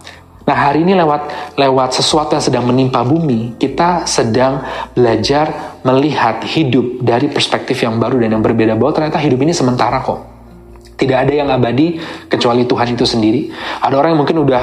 Nah 0.47 0.55
hari 0.55 0.87
ini 0.87 0.95
lewat 0.95 1.53
lewat 1.59 1.99
sesuatu 1.99 2.31
yang 2.31 2.39
sedang 2.39 2.63
menimpa 2.63 3.03
bumi, 3.03 3.59
kita 3.59 4.07
sedang 4.07 4.63
belajar 4.95 5.75
melihat 5.83 6.39
hidup 6.47 7.03
dari 7.03 7.27
perspektif 7.27 7.83
yang 7.83 7.99
baru 7.99 8.23
dan 8.23 8.39
yang 8.39 8.43
berbeda 8.43 8.79
bahwa 8.79 8.95
ternyata 8.95 9.19
hidup 9.19 9.43
ini 9.43 9.51
sementara 9.51 9.99
kok. 9.99 10.23
Tidak 10.97 11.13
ada 11.13 11.29
yang 11.29 11.51
abadi 11.51 11.99
kecuali 12.25 12.65
Tuhan 12.65 12.95
itu 12.95 13.05
sendiri. 13.05 13.53
Ada 13.83 13.93
orang 13.99 14.15
yang 14.15 14.19
mungkin 14.23 14.41
udah 14.41 14.61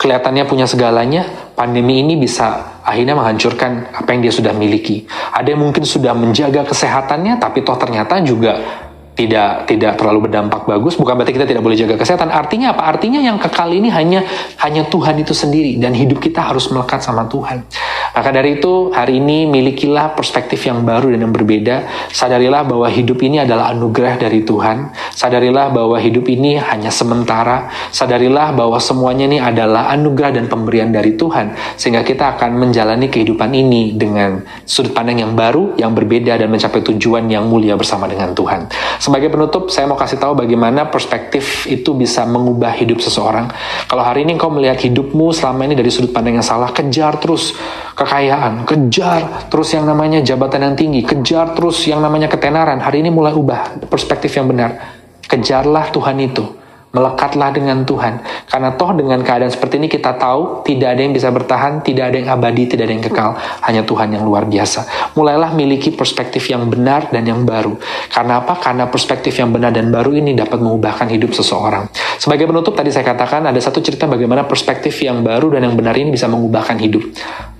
kelihatannya 0.00 0.42
punya 0.48 0.66
segalanya, 0.66 1.52
pandemi 1.54 2.02
ini 2.02 2.18
bisa 2.18 2.80
akhirnya 2.82 3.14
menghancurkan 3.14 3.94
apa 3.94 4.08
yang 4.10 4.26
dia 4.26 4.34
sudah 4.34 4.50
miliki. 4.50 5.06
Ada 5.30 5.54
yang 5.54 5.62
mungkin 5.62 5.86
sudah 5.86 6.10
menjaga 6.16 6.66
kesehatannya, 6.66 7.38
tapi 7.38 7.62
toh 7.62 7.78
ternyata 7.78 8.18
juga 8.24 8.85
tidak 9.16 9.64
tidak 9.64 9.96
terlalu 9.96 10.28
berdampak 10.28 10.68
bagus 10.68 10.94
bukan 11.00 11.16
berarti 11.16 11.32
kita 11.32 11.48
tidak 11.48 11.64
boleh 11.64 11.74
jaga 11.74 11.96
kesehatan. 11.96 12.28
Artinya 12.28 12.76
apa? 12.76 12.92
Artinya 12.92 13.18
yang 13.24 13.40
kekal 13.40 13.72
ini 13.72 13.88
hanya 13.88 14.20
hanya 14.60 14.84
Tuhan 14.86 15.16
itu 15.16 15.32
sendiri 15.32 15.80
dan 15.80 15.96
hidup 15.96 16.20
kita 16.20 16.52
harus 16.52 16.68
melekat 16.68 17.00
sama 17.00 17.24
Tuhan. 17.26 17.64
Maka 18.12 18.28
dari 18.32 18.60
itu 18.60 18.92
hari 18.92 19.18
ini 19.18 19.48
milikilah 19.48 20.12
perspektif 20.12 20.68
yang 20.68 20.84
baru 20.84 21.16
dan 21.16 21.24
yang 21.24 21.32
berbeda. 21.32 22.08
Sadarilah 22.12 22.68
bahwa 22.68 22.86
hidup 22.92 23.18
ini 23.24 23.40
adalah 23.40 23.72
anugerah 23.72 24.20
dari 24.20 24.44
Tuhan. 24.44 24.92
Sadarilah 25.16 25.72
bahwa 25.72 25.96
hidup 25.96 26.28
ini 26.28 26.60
hanya 26.60 26.92
sementara. 26.92 27.72
Sadarilah 27.88 28.52
bahwa 28.52 28.76
semuanya 28.76 29.24
ini 29.24 29.40
adalah 29.40 29.88
anugerah 29.96 30.36
dan 30.36 30.44
pemberian 30.46 30.92
dari 30.92 31.16
Tuhan 31.16 31.56
sehingga 31.80 32.04
kita 32.04 32.36
akan 32.36 32.60
menjalani 32.60 33.08
kehidupan 33.08 33.50
ini 33.52 33.96
dengan 33.96 34.44
sudut 34.68 34.92
pandang 34.92 35.24
yang 35.24 35.32
baru 35.32 35.74
yang 35.80 35.96
berbeda 35.96 36.36
dan 36.36 36.48
mencapai 36.52 36.84
tujuan 36.84 37.26
yang 37.30 37.48
mulia 37.48 37.74
bersama 37.74 38.04
dengan 38.04 38.36
Tuhan 38.36 38.68
sebagai 39.06 39.30
penutup, 39.30 39.70
saya 39.70 39.86
mau 39.86 39.94
kasih 39.94 40.18
tahu 40.18 40.42
bagaimana 40.42 40.90
perspektif 40.90 41.70
itu 41.70 41.94
bisa 41.94 42.26
mengubah 42.26 42.74
hidup 42.74 42.98
seseorang. 42.98 43.46
Kalau 43.86 44.02
hari 44.02 44.26
ini 44.26 44.34
kau 44.34 44.50
melihat 44.50 44.82
hidupmu 44.82 45.30
selama 45.30 45.62
ini 45.62 45.78
dari 45.78 45.94
sudut 45.94 46.10
pandang 46.10 46.42
yang 46.42 46.46
salah, 46.46 46.74
kejar 46.74 47.22
terus 47.22 47.54
kekayaan, 47.94 48.66
kejar 48.66 49.46
terus 49.46 49.70
yang 49.78 49.86
namanya 49.86 50.18
jabatan 50.26 50.66
yang 50.66 50.74
tinggi, 50.74 51.06
kejar 51.06 51.54
terus 51.54 51.86
yang 51.86 52.02
namanya 52.02 52.26
ketenaran. 52.26 52.82
Hari 52.82 53.06
ini 53.06 53.14
mulai 53.14 53.30
ubah 53.30 53.86
perspektif 53.86 54.34
yang 54.34 54.50
benar. 54.50 54.74
Kejarlah 55.22 55.94
Tuhan 55.94 56.18
itu 56.18 56.65
melekatlah 56.94 57.52
dengan 57.52 57.82
Tuhan. 57.82 58.22
Karena 58.46 58.72
toh 58.74 58.94
dengan 58.96 59.20
keadaan 59.20 59.50
seperti 59.50 59.82
ini 59.82 59.88
kita 59.90 60.16
tahu 60.16 60.62
tidak 60.64 60.96
ada 60.96 61.00
yang 61.02 61.12
bisa 61.12 61.28
bertahan, 61.28 61.84
tidak 61.84 62.12
ada 62.12 62.16
yang 62.22 62.28
abadi, 62.32 62.62
tidak 62.70 62.88
ada 62.88 62.94
yang 62.94 63.04
kekal, 63.04 63.30
hanya 63.66 63.82
Tuhan 63.84 64.08
yang 64.14 64.24
luar 64.24 64.48
biasa. 64.48 65.12
Mulailah 65.18 65.52
miliki 65.52 65.92
perspektif 65.92 66.48
yang 66.48 66.68
benar 66.70 67.10
dan 67.12 67.26
yang 67.26 67.44
baru. 67.44 67.76
Karena 68.08 68.40
apa? 68.40 68.56
Karena 68.56 68.88
perspektif 68.88 69.36
yang 69.36 69.52
benar 69.52 69.74
dan 69.74 69.92
baru 69.92 70.14
ini 70.16 70.32
dapat 70.32 70.62
mengubahkan 70.62 71.10
hidup 71.10 71.36
seseorang. 71.36 71.90
Sebagai 72.16 72.48
penutup 72.48 72.72
tadi 72.72 72.88
saya 72.88 73.04
katakan 73.04 73.44
ada 73.44 73.60
satu 73.60 73.84
cerita 73.84 74.08
bagaimana 74.08 74.48
perspektif 74.48 74.96
yang 75.04 75.20
baru 75.20 75.52
dan 75.52 75.68
yang 75.68 75.76
benar 75.76 75.92
ini 75.98 76.14
bisa 76.14 76.30
mengubahkan 76.30 76.80
hidup 76.80 77.02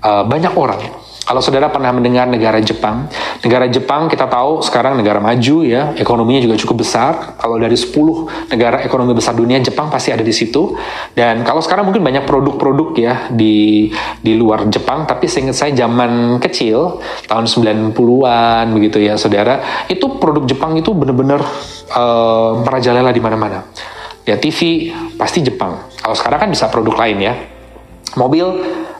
uh, 0.01 0.23
banyak 0.25 0.53
orang 0.57 0.81
kalau 1.27 1.43
saudara 1.43 1.67
pernah 1.67 1.91
mendengar 1.91 2.23
negara 2.23 2.55
Jepang, 2.63 3.11
negara 3.43 3.67
Jepang 3.67 4.07
kita 4.07 4.31
tahu 4.31 4.63
sekarang 4.63 4.95
negara 4.95 5.19
maju 5.19 5.59
ya, 5.59 5.91
ekonominya 5.99 6.39
juga 6.39 6.55
cukup 6.55 6.87
besar. 6.87 7.35
Kalau 7.35 7.59
dari 7.59 7.75
10 7.75 8.47
negara 8.47 8.79
ekonomi 8.79 9.11
besar 9.11 9.35
dunia, 9.35 9.59
Jepang 9.59 9.91
pasti 9.91 10.15
ada 10.15 10.23
di 10.23 10.31
situ. 10.31 10.79
Dan 11.11 11.43
kalau 11.43 11.59
sekarang 11.59 11.91
mungkin 11.91 11.99
banyak 11.99 12.23
produk-produk 12.23 12.95
ya 12.95 13.13
di 13.27 13.91
di 14.23 14.39
luar 14.39 14.71
Jepang, 14.71 15.03
tapi 15.03 15.27
seingat 15.27 15.59
saya 15.59 15.75
zaman 15.75 16.39
kecil, 16.39 17.03
tahun 17.27 17.43
90-an 17.43 18.71
begitu 18.71 19.03
ya 19.03 19.19
saudara, 19.19 19.83
itu 19.91 20.07
produk 20.23 20.47
Jepang 20.47 20.79
itu 20.79 20.95
benar-benar 20.95 21.43
uh, 21.91 22.63
merajalela 22.63 23.11
di 23.11 23.19
mana-mana. 23.19 23.67
Ya 24.23 24.39
TV 24.39 24.95
pasti 25.19 25.43
Jepang. 25.43 25.91
Kalau 25.99 26.15
sekarang 26.15 26.47
kan 26.47 26.49
bisa 26.55 26.71
produk 26.71 26.95
lain 26.95 27.19
ya. 27.19 27.35
Mobil 28.15 28.47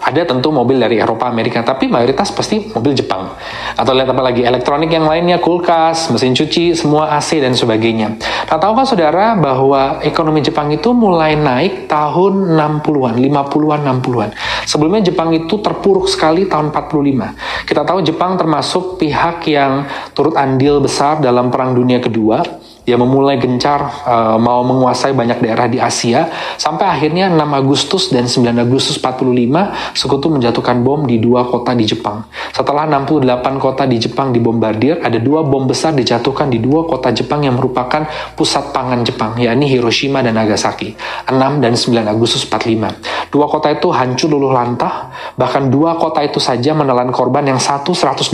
ada 0.07 0.23
tentu 0.23 0.55
mobil 0.55 0.79
dari 0.79 1.03
Eropa, 1.03 1.27
Amerika, 1.27 1.59
tapi 1.67 1.91
mayoritas 1.91 2.31
pasti 2.31 2.71
mobil 2.71 2.95
Jepang. 2.95 3.35
Atau 3.75 3.91
lihat 3.91 4.07
apa 4.07 4.23
lagi, 4.23 4.47
elektronik 4.47 4.87
yang 4.87 5.03
lainnya, 5.03 5.43
kulkas, 5.43 6.07
mesin 6.15 6.31
cuci, 6.31 6.71
semua 6.71 7.11
AC 7.19 7.43
dan 7.43 7.51
sebagainya. 7.51 8.15
Nah, 8.47 8.55
tahukah 8.55 8.87
saudara 8.87 9.35
bahwa 9.35 9.99
ekonomi 9.99 10.39
Jepang 10.39 10.71
itu 10.71 10.95
mulai 10.95 11.35
naik 11.35 11.91
tahun 11.91 12.55
60-an, 12.55 13.19
50-an, 13.19 13.79
60-an. 13.99 14.29
Sebelumnya 14.63 15.03
Jepang 15.11 15.35
itu 15.35 15.59
terpuruk 15.59 16.07
sekali 16.07 16.47
tahun 16.47 16.71
45. 16.71 17.67
Kita 17.67 17.83
tahu 17.83 17.99
Jepang 17.99 18.39
termasuk 18.39 18.95
pihak 18.95 19.43
yang 19.51 19.83
turut 20.15 20.39
andil 20.39 20.79
besar 20.79 21.19
dalam 21.19 21.51
Perang 21.51 21.75
Dunia 21.75 21.99
Kedua 21.99 22.66
dia 22.87 22.95
memulai 22.95 23.35
gencar 23.35 23.83
uh, 24.07 24.39
mau 24.39 24.63
menguasai 24.63 25.11
banyak 25.11 25.43
daerah 25.43 25.67
di 25.67 25.75
Asia 25.75 26.31
sampai 26.55 26.87
akhirnya 26.87 27.27
6 27.27 27.35
Agustus 27.51 28.03
dan 28.15 28.31
9 28.31 28.47
Agustus 28.63 28.95
45 28.95 29.91
sekutu 29.91 30.31
menjatuhkan 30.31 30.79
bom 30.87 31.03
di 31.03 31.19
dua 31.19 31.43
kota 31.43 31.75
di 31.75 31.83
Jepang. 31.83 32.23
Setelah 32.55 32.87
68 32.87 33.59
kota 33.59 33.83
di 33.83 33.99
Jepang 33.99 34.31
dibombardir, 34.31 35.03
ada 35.03 35.19
dua 35.19 35.43
bom 35.43 35.67
besar 35.67 35.91
dijatuhkan 35.99 36.47
di 36.47 36.63
dua 36.63 36.87
kota 36.87 37.11
Jepang 37.11 37.43
yang 37.43 37.59
merupakan 37.59 38.07
pusat 38.39 38.71
pangan 38.71 39.03
Jepang, 39.03 39.35
yakni 39.35 39.67
Hiroshima 39.67 40.23
dan 40.23 40.39
Nagasaki. 40.39 40.95
6 41.27 41.59
dan 41.59 41.75
9 41.75 42.07
Agustus 42.07 42.47
45. 42.47 43.26
Dua 43.27 43.45
kota 43.51 43.71
itu 43.71 43.91
hancur 43.91 44.31
luluh 44.31 44.55
lantah, 44.55 45.11
bahkan 45.35 45.67
dua 45.67 45.99
kota 45.99 46.23
itu 46.23 46.39
saja 46.39 46.71
menelan 46.71 47.11
korban 47.11 47.43
yang 47.43 47.59
satu 47.59 47.91
129 47.91 48.33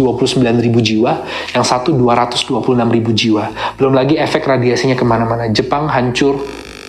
ribu 0.61 0.79
jiwa, 0.79 1.25
yang 1.53 1.65
satu 1.65 1.93
226 1.95 2.61
ribu 2.93 3.11
jiwa. 3.13 3.49
Belum 3.77 3.93
lagi 3.93 4.17
efek 4.17 4.45
radiasinya 4.45 4.93
ke 4.93 5.05
mana-mana. 5.05 5.49
Jepang 5.49 5.89
hancur 5.89 6.37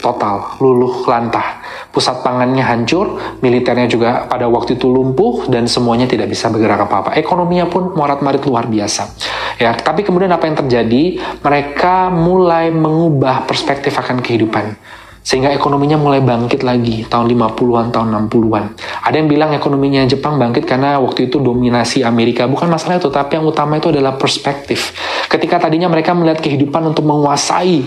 total, 0.05 0.61
luluh 0.61 1.09
lantah. 1.09 1.65
Pusat 1.89 2.21
pangannya 2.21 2.61
hancur, 2.61 3.39
militernya 3.41 3.89
juga 3.89 4.29
pada 4.29 4.45
waktu 4.53 4.77
itu 4.77 4.85
lumpuh, 4.93 5.49
dan 5.49 5.65
semuanya 5.65 6.05
tidak 6.05 6.29
bisa 6.29 6.53
bergerak 6.53 6.85
apa-apa. 6.85 7.17
Ekonominya 7.17 7.65
pun 7.73 7.97
morat-marit 7.97 8.45
luar 8.45 8.69
biasa. 8.69 9.09
Ya, 9.57 9.73
tapi 9.73 10.05
kemudian 10.05 10.29
apa 10.29 10.45
yang 10.45 10.61
terjadi? 10.61 11.23
Mereka 11.41 12.13
mulai 12.13 12.69
mengubah 12.69 13.49
perspektif 13.49 13.97
akan 13.97 14.21
kehidupan 14.21 14.77
sehingga 15.25 15.57
ekonominya 15.57 15.97
mulai 15.97 16.21
bangkit 16.21 16.61
lagi 16.61 17.09
tahun 17.09 17.33
50-an, 17.33 17.89
tahun 17.89 18.29
60-an. 18.29 18.65
Ada 19.09 19.17
yang 19.17 19.29
bilang 19.33 19.57
ekonominya 19.57 20.05
Jepang 20.05 20.37
bangkit 20.37 20.69
karena 20.69 21.01
waktu 21.01 21.33
itu 21.33 21.41
dominasi 21.41 22.05
Amerika. 22.05 22.45
Bukan 22.45 22.69
masalah 22.69 23.01
itu, 23.01 23.09
tapi 23.09 23.41
yang 23.41 23.49
utama 23.49 23.81
itu 23.81 23.89
adalah 23.89 24.21
perspektif. 24.21 24.93
Ketika 25.33 25.65
tadinya 25.65 25.89
mereka 25.89 26.13
melihat 26.13 26.45
kehidupan 26.45 26.93
untuk 26.93 27.09
menguasai 27.09 27.81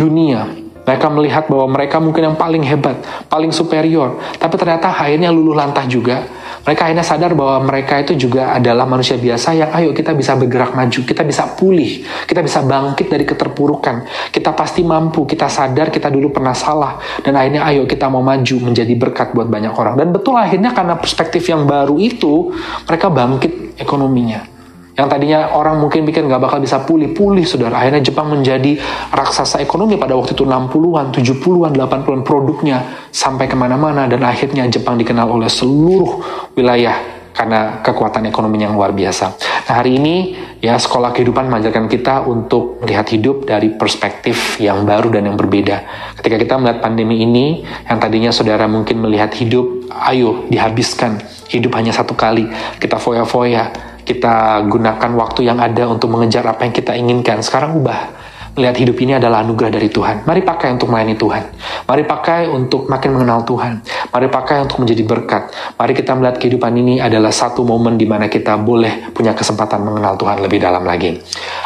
dunia, 0.00 0.48
mereka 0.84 1.06
melihat 1.08 1.44
bahwa 1.48 1.66
mereka 1.74 1.96
mungkin 1.98 2.32
yang 2.32 2.36
paling 2.36 2.62
hebat, 2.64 3.00
paling 3.26 3.50
superior, 3.50 4.20
tapi 4.36 4.54
ternyata 4.60 4.92
akhirnya 4.92 5.32
luluh 5.32 5.56
lantah 5.56 5.84
juga 5.88 6.24
mereka 6.64 6.88
akhirnya 6.88 7.04
sadar 7.04 7.36
bahwa 7.36 7.60
mereka 7.68 8.00
itu 8.00 8.16
juga 8.16 8.56
adalah 8.56 8.88
manusia 8.88 9.20
biasa 9.20 9.52
yang 9.52 9.70
ayo 9.76 9.92
kita 9.92 10.16
bisa 10.16 10.32
bergerak 10.32 10.72
maju, 10.72 11.00
kita 11.04 11.20
bisa 11.20 11.44
pulih, 11.60 12.08
kita 12.24 12.40
bisa 12.40 12.64
bangkit 12.64 13.12
dari 13.12 13.28
keterpurukan. 13.28 14.08
Kita 14.32 14.56
pasti 14.56 14.80
mampu, 14.80 15.28
kita 15.28 15.44
sadar 15.52 15.92
kita 15.92 16.08
dulu 16.08 16.32
pernah 16.32 16.56
salah 16.56 16.96
dan 17.20 17.36
akhirnya 17.36 17.68
ayo 17.68 17.84
kita 17.84 18.08
mau 18.08 18.24
maju 18.24 18.56
menjadi 18.64 18.96
berkat 18.96 19.36
buat 19.36 19.44
banyak 19.44 19.76
orang. 19.76 20.00
Dan 20.00 20.08
betul 20.16 20.40
akhirnya 20.40 20.72
karena 20.72 20.96
perspektif 20.96 21.44
yang 21.52 21.68
baru 21.68 22.00
itu 22.00 22.56
mereka 22.88 23.12
bangkit 23.12 23.76
ekonominya. 23.76 24.53
Yang 24.94 25.08
tadinya 25.10 25.50
orang 25.58 25.82
mungkin 25.82 26.06
pikir 26.06 26.22
nggak 26.22 26.38
bakal 26.38 26.62
bisa 26.62 26.86
pulih-pulih, 26.86 27.42
saudara. 27.42 27.82
Akhirnya 27.82 27.98
Jepang 27.98 28.30
menjadi 28.30 28.78
raksasa 29.10 29.58
ekonomi 29.58 29.98
pada 29.98 30.14
waktu 30.14 30.38
itu 30.38 30.46
60-an, 30.46 31.10
70-an, 31.10 31.72
80-an 31.74 32.22
produknya 32.22 33.10
sampai 33.10 33.50
ke 33.50 33.58
mana-mana. 33.58 34.06
Dan 34.06 34.22
akhirnya 34.22 34.62
Jepang 34.70 34.94
dikenal 34.94 35.26
oleh 35.26 35.50
seluruh 35.50 36.22
wilayah 36.54 37.24
karena 37.34 37.82
kekuatan 37.82 38.30
ekonomi 38.30 38.62
yang 38.62 38.78
luar 38.78 38.94
biasa. 38.94 39.34
Nah 39.66 39.74
hari 39.74 39.98
ini 39.98 40.38
ya 40.62 40.78
sekolah 40.78 41.10
kehidupan 41.10 41.50
mengajarkan 41.50 41.90
kita 41.90 42.22
untuk 42.30 42.78
melihat 42.86 43.10
hidup 43.10 43.42
dari 43.42 43.74
perspektif 43.74 44.62
yang 44.62 44.86
baru 44.86 45.10
dan 45.10 45.26
yang 45.26 45.34
berbeda. 45.34 45.82
Ketika 46.22 46.38
kita 46.38 46.54
melihat 46.62 46.78
pandemi 46.78 47.26
ini, 47.26 47.66
yang 47.90 47.98
tadinya 47.98 48.30
saudara 48.30 48.70
mungkin 48.70 49.02
melihat 49.02 49.34
hidup, 49.34 49.90
ayo 50.06 50.46
dihabiskan. 50.46 51.18
Hidup 51.50 51.74
hanya 51.74 51.90
satu 51.90 52.14
kali, 52.14 52.46
kita 52.78 53.02
foya-foya 53.02 53.93
kita 54.04 54.64
gunakan 54.68 55.10
waktu 55.16 55.48
yang 55.48 55.58
ada 55.58 55.88
untuk 55.88 56.12
mengejar 56.12 56.44
apa 56.44 56.68
yang 56.68 56.74
kita 56.76 56.92
inginkan. 56.94 57.40
Sekarang 57.40 57.80
ubah. 57.80 58.23
Melihat 58.54 58.86
hidup 58.86 58.96
ini 59.02 59.18
adalah 59.18 59.42
anugerah 59.42 59.66
dari 59.66 59.90
Tuhan. 59.90 60.22
Mari 60.30 60.46
pakai 60.46 60.78
untuk 60.78 60.86
melayani 60.86 61.18
Tuhan. 61.18 61.42
Mari 61.90 62.02
pakai 62.06 62.46
untuk 62.46 62.86
makin 62.86 63.10
mengenal 63.18 63.42
Tuhan. 63.42 63.82
Mari 64.14 64.30
pakai 64.30 64.62
untuk 64.62 64.78
menjadi 64.78 65.02
berkat. 65.02 65.50
Mari 65.74 65.90
kita 65.90 66.14
melihat 66.14 66.38
kehidupan 66.38 66.70
ini 66.78 67.02
adalah 67.02 67.34
satu 67.34 67.66
momen 67.66 67.98
di 67.98 68.06
mana 68.06 68.30
kita 68.30 68.54
boleh 68.54 69.10
punya 69.10 69.34
kesempatan 69.34 69.82
mengenal 69.82 70.14
Tuhan 70.14 70.38
lebih 70.38 70.62
dalam 70.62 70.86
lagi. 70.86 71.18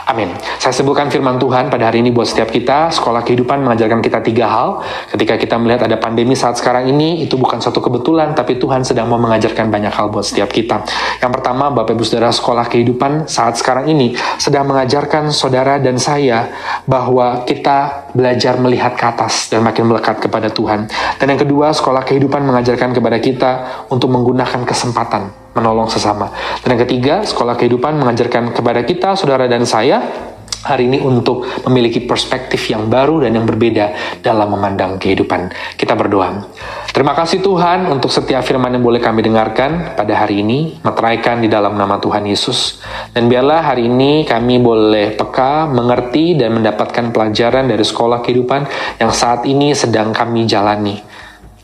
Amin. 0.09 0.33
Saya 0.57 0.73
sebutkan 0.73 1.13
firman 1.13 1.37
Tuhan 1.37 1.69
pada 1.69 1.93
hari 1.93 2.01
ini 2.01 2.09
buat 2.09 2.25
setiap 2.25 2.49
kita. 2.49 2.89
Sekolah 2.89 3.21
kehidupan 3.21 3.61
mengajarkan 3.61 4.01
kita 4.01 4.25
tiga 4.25 4.49
hal. 4.49 4.81
Ketika 5.13 5.37
kita 5.37 5.61
melihat 5.61 5.85
ada 5.85 6.01
pandemi 6.01 6.33
saat 6.33 6.57
sekarang 6.57 6.89
ini, 6.89 7.21
itu 7.21 7.37
bukan 7.37 7.61
suatu 7.61 7.85
kebetulan, 7.85 8.33
tapi 8.33 8.57
Tuhan 8.57 8.81
sedang 8.81 9.13
mau 9.13 9.21
mengajarkan 9.21 9.69
banyak 9.69 9.93
hal 9.93 10.09
buat 10.09 10.25
setiap 10.25 10.49
kita. 10.49 10.89
Yang 11.21 11.33
pertama, 11.37 11.69
Bapak 11.69 11.93
Ibu 11.93 12.09
Saudara, 12.09 12.33
sekolah 12.33 12.65
kehidupan 12.73 13.29
saat 13.29 13.61
sekarang 13.61 13.93
ini 13.93 14.17
sedang 14.41 14.65
mengajarkan 14.65 15.29
saudara 15.29 15.77
dan 15.77 16.01
saya 16.01 16.49
bahwa 16.85 17.43
kita 17.49 18.11
belajar 18.13 18.61
melihat 18.61 18.95
ke 18.95 19.05
atas 19.09 19.49
dan 19.49 19.65
makin 19.65 19.89
melekat 19.89 20.21
kepada 20.21 20.53
Tuhan. 20.53 20.87
Dan 21.19 21.27
yang 21.35 21.41
kedua, 21.41 21.73
sekolah 21.73 22.05
kehidupan 22.05 22.45
mengajarkan 22.45 22.95
kepada 22.95 23.19
kita 23.19 23.51
untuk 23.89 24.13
menggunakan 24.13 24.63
kesempatan 24.63 25.49
menolong 25.59 25.91
sesama. 25.91 26.31
Dan 26.63 26.79
yang 26.79 26.83
ketiga, 26.87 27.15
sekolah 27.27 27.59
kehidupan 27.59 27.99
mengajarkan 27.99 28.55
kepada 28.55 28.87
kita, 28.87 29.19
saudara 29.19 29.51
dan 29.51 29.67
saya, 29.67 30.28
hari 30.69 30.85
ini 30.85 31.01
untuk 31.01 31.49
memiliki 31.65 32.05
perspektif 32.05 32.69
yang 32.69 32.93
baru 32.93 33.25
dan 33.25 33.33
yang 33.33 33.49
berbeda 33.49 34.21
dalam 34.21 34.53
memandang 34.53 35.01
kehidupan. 35.01 35.49
Kita 35.81 35.97
berdoa. 35.97 36.45
Terima 36.93 37.17
kasih 37.17 37.41
Tuhan 37.41 37.89
untuk 37.89 38.13
setiap 38.13 38.45
firman 38.45 38.75
yang 38.75 38.85
boleh 38.85 39.01
kami 39.01 39.25
dengarkan 39.25 39.97
pada 39.97 40.13
hari 40.13 40.45
ini, 40.45 40.77
meteraikan 40.85 41.41
di 41.41 41.49
dalam 41.49 41.79
nama 41.79 41.97
Tuhan 41.97 42.27
Yesus. 42.27 42.83
Dan 43.15 43.31
biarlah 43.31 43.65
hari 43.65 43.89
ini 43.89 44.27
kami 44.29 44.61
boleh 44.61 45.15
peka, 45.15 45.71
mengerti, 45.71 46.37
dan 46.37 46.59
mendapatkan 46.59 47.15
pelajaran 47.15 47.71
dari 47.71 47.85
sekolah 47.87 48.21
kehidupan 48.21 48.67
yang 48.99 49.13
saat 49.15 49.47
ini 49.47 49.73
sedang 49.73 50.11
kami 50.11 50.45
jalani. 50.45 50.99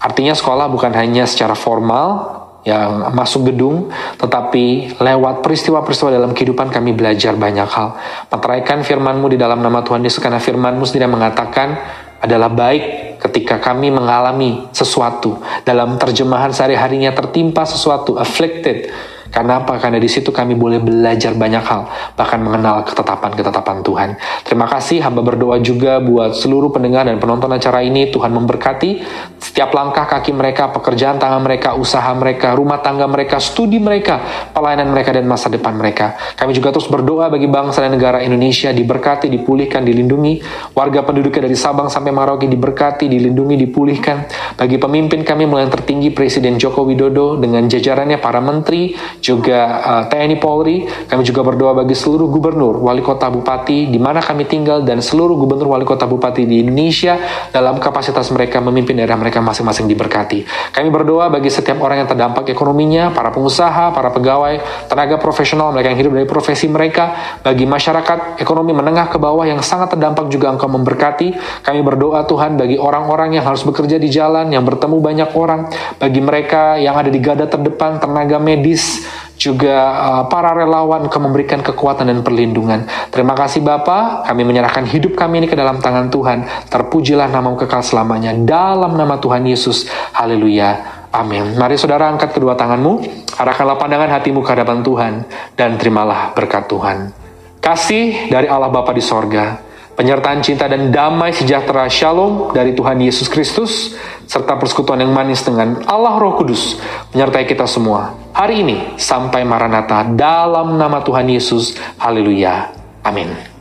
Artinya 0.04 0.36
sekolah 0.36 0.68
bukan 0.68 0.92
hanya 0.92 1.24
secara 1.24 1.56
formal, 1.56 2.43
yang 2.64 3.12
masuk 3.12 3.52
gedung, 3.52 3.92
tetapi 4.16 4.96
lewat 4.96 5.44
peristiwa-peristiwa 5.44 6.16
dalam 6.16 6.32
kehidupan 6.32 6.72
kami 6.72 6.96
belajar 6.96 7.36
banyak 7.36 7.68
hal. 7.68 7.96
Meteraikan 8.32 8.80
firman-Mu 8.80 9.36
di 9.36 9.38
dalam 9.38 9.60
nama 9.60 9.84
Tuhan 9.84 10.00
Yesus, 10.00 10.20
karena 10.24 10.40
firman-Mu 10.40 10.84
sendiri 10.88 11.04
mengatakan 11.06 11.76
adalah 12.24 12.48
baik 12.48 13.16
ketika 13.20 13.60
kami 13.60 13.92
mengalami 13.92 14.64
sesuatu. 14.72 15.44
Dalam 15.60 16.00
terjemahan 16.00 16.56
sehari-harinya 16.56 17.12
tertimpa 17.12 17.68
sesuatu, 17.68 18.16
afflicted, 18.16 18.88
karena 19.34 19.66
apa? 19.66 19.82
Karena 19.82 19.98
di 19.98 20.06
situ 20.06 20.30
kami 20.30 20.54
boleh 20.54 20.78
belajar 20.78 21.34
banyak 21.34 21.64
hal, 21.66 21.90
bahkan 22.14 22.38
mengenal 22.38 22.86
ketetapan-ketetapan 22.86 23.82
Tuhan. 23.82 24.10
Terima 24.46 24.70
kasih, 24.70 25.02
hamba 25.02 25.26
berdoa 25.26 25.58
juga 25.58 25.98
buat 25.98 26.38
seluruh 26.38 26.70
pendengar 26.70 27.10
dan 27.10 27.18
penonton 27.18 27.50
acara 27.50 27.82
ini. 27.82 28.14
Tuhan 28.14 28.30
memberkati 28.30 29.02
setiap 29.42 29.74
langkah 29.74 30.06
kaki 30.06 30.30
mereka, 30.30 30.70
pekerjaan 30.70 31.18
tangan 31.18 31.42
mereka, 31.42 31.74
usaha 31.74 32.14
mereka, 32.14 32.54
rumah 32.54 32.78
tangga 32.78 33.10
mereka, 33.10 33.42
studi 33.42 33.82
mereka, 33.82 34.22
pelayanan 34.54 34.94
mereka, 34.94 35.10
dan 35.10 35.26
masa 35.26 35.50
depan 35.50 35.74
mereka. 35.74 36.14
Kami 36.38 36.54
juga 36.54 36.70
terus 36.70 36.86
berdoa 36.86 37.26
bagi 37.26 37.50
bangsa 37.50 37.82
dan 37.82 37.90
negara 37.90 38.22
Indonesia 38.22 38.70
diberkati, 38.70 39.26
dipulihkan, 39.26 39.82
dilindungi. 39.82 40.46
Warga 40.78 41.02
penduduknya 41.02 41.50
dari 41.50 41.58
Sabang 41.58 41.90
sampai 41.90 42.14
Merauke 42.14 42.46
diberkati, 42.46 43.10
dilindungi, 43.10 43.58
dipulihkan. 43.66 44.30
Bagi 44.54 44.78
pemimpin 44.78 45.26
kami 45.26 45.50
mulai 45.50 45.66
yang 45.66 45.74
tertinggi 45.74 46.14
Presiden 46.14 46.54
Joko 46.54 46.86
Widodo 46.86 47.34
dengan 47.34 47.66
jajarannya 47.66 48.22
para 48.22 48.38
menteri, 48.38 48.94
juga 49.24 49.80
uh, 49.80 50.04
TNI 50.04 50.36
Polri. 50.36 50.84
Kami 50.84 51.24
juga 51.24 51.40
berdoa 51.40 51.72
bagi 51.72 51.96
seluruh 51.96 52.28
gubernur, 52.28 52.76
wali 52.84 53.00
kota, 53.00 53.32
bupati 53.32 53.88
di 53.88 53.96
mana 53.96 54.20
kami 54.20 54.44
tinggal 54.44 54.84
dan 54.84 55.00
seluruh 55.00 55.32
gubernur, 55.40 55.72
wali 55.72 55.88
kota, 55.88 56.04
bupati 56.04 56.44
di 56.44 56.60
Indonesia 56.60 57.16
dalam 57.48 57.80
kapasitas 57.80 58.28
mereka 58.28 58.60
memimpin 58.60 59.00
daerah 59.00 59.16
mereka 59.16 59.40
masing-masing 59.40 59.88
diberkati. 59.88 60.44
Kami 60.76 60.88
berdoa 60.92 61.32
bagi 61.32 61.48
setiap 61.48 61.80
orang 61.80 62.04
yang 62.04 62.08
terdampak 62.12 62.44
ekonominya, 62.52 63.08
para 63.16 63.32
pengusaha, 63.32 63.96
para 63.96 64.12
pegawai, 64.12 64.60
tenaga 64.92 65.16
profesional 65.16 65.72
mereka 65.72 65.88
yang 65.88 65.98
hidup 66.04 66.12
dari 66.20 66.28
profesi 66.28 66.68
mereka, 66.68 67.16
bagi 67.40 67.64
masyarakat 67.64 68.36
ekonomi 68.42 68.76
menengah 68.76 69.08
ke 69.08 69.16
bawah 69.16 69.48
yang 69.48 69.64
sangat 69.64 69.96
terdampak 69.96 70.28
juga 70.28 70.52
Engkau 70.52 70.68
memberkati. 70.68 71.32
Kami 71.64 71.80
berdoa 71.80 72.28
Tuhan 72.28 72.60
bagi 72.60 72.76
orang-orang 72.76 73.40
yang 73.40 73.46
harus 73.46 73.64
bekerja 73.64 73.96
di 73.96 74.12
jalan, 74.12 74.52
yang 74.52 74.66
bertemu 74.66 75.00
banyak 75.00 75.30
orang, 75.32 75.70
bagi 75.96 76.20
mereka 76.20 76.76
yang 76.76 76.98
ada 76.98 77.08
di 77.08 77.22
garda 77.22 77.46
terdepan, 77.46 78.02
tenaga 78.02 78.36
medis, 78.42 79.06
juga 79.44 79.76
uh, 79.92 80.24
para 80.32 80.56
relawan 80.56 81.04
ke 81.12 81.18
memberikan 81.20 81.60
kekuatan 81.60 82.08
dan 82.08 82.24
perlindungan. 82.24 82.88
Terima 83.12 83.36
kasih 83.36 83.60
Bapa, 83.60 84.24
kami 84.24 84.48
menyerahkan 84.48 84.88
hidup 84.88 85.12
kami 85.12 85.44
ini 85.44 85.48
ke 85.52 85.56
dalam 85.56 85.84
tangan 85.84 86.08
Tuhan. 86.08 86.48
Terpujilah 86.72 87.28
namamu 87.28 87.60
kekal 87.60 87.84
selamanya 87.84 88.32
dalam 88.32 88.96
nama 88.96 89.20
Tuhan 89.20 89.44
Yesus. 89.44 89.84
Haleluya. 90.16 91.04
Amin. 91.14 91.54
Mari 91.54 91.78
saudara 91.78 92.10
angkat 92.10 92.34
kedua 92.34 92.58
tanganmu, 92.58 93.04
arahkanlah 93.38 93.78
pandangan 93.78 94.18
hatimu 94.18 94.42
ke 94.42 94.50
hadapan 94.50 94.82
Tuhan, 94.82 95.12
dan 95.54 95.78
terimalah 95.78 96.34
berkat 96.34 96.66
Tuhan. 96.66 97.14
Kasih 97.62 98.32
dari 98.34 98.50
Allah 98.50 98.66
Bapa 98.66 98.90
di 98.90 98.98
sorga, 98.98 99.62
penyertaan 99.94 100.42
cinta 100.42 100.66
dan 100.66 100.90
damai 100.90 101.30
sejahtera 101.30 101.86
shalom 101.86 102.50
dari 102.50 102.74
Tuhan 102.74 102.98
Yesus 102.98 103.30
Kristus, 103.30 103.94
serta 104.26 104.58
persekutuan 104.58 105.00
yang 105.00 105.14
manis 105.14 105.46
dengan 105.46 105.82
Allah 105.86 106.18
Roh 106.18 106.34
Kudus 106.38 106.78
menyertai 107.14 107.46
kita 107.46 107.64
semua 107.70 108.14
hari 108.34 108.66
ini 108.66 108.98
sampai 108.98 109.46
Maranatha 109.46 110.04
dalam 110.12 110.74
nama 110.76 111.00
Tuhan 111.00 111.30
Yesus. 111.30 111.78
Haleluya. 112.02 112.74
Amin. 113.06 113.53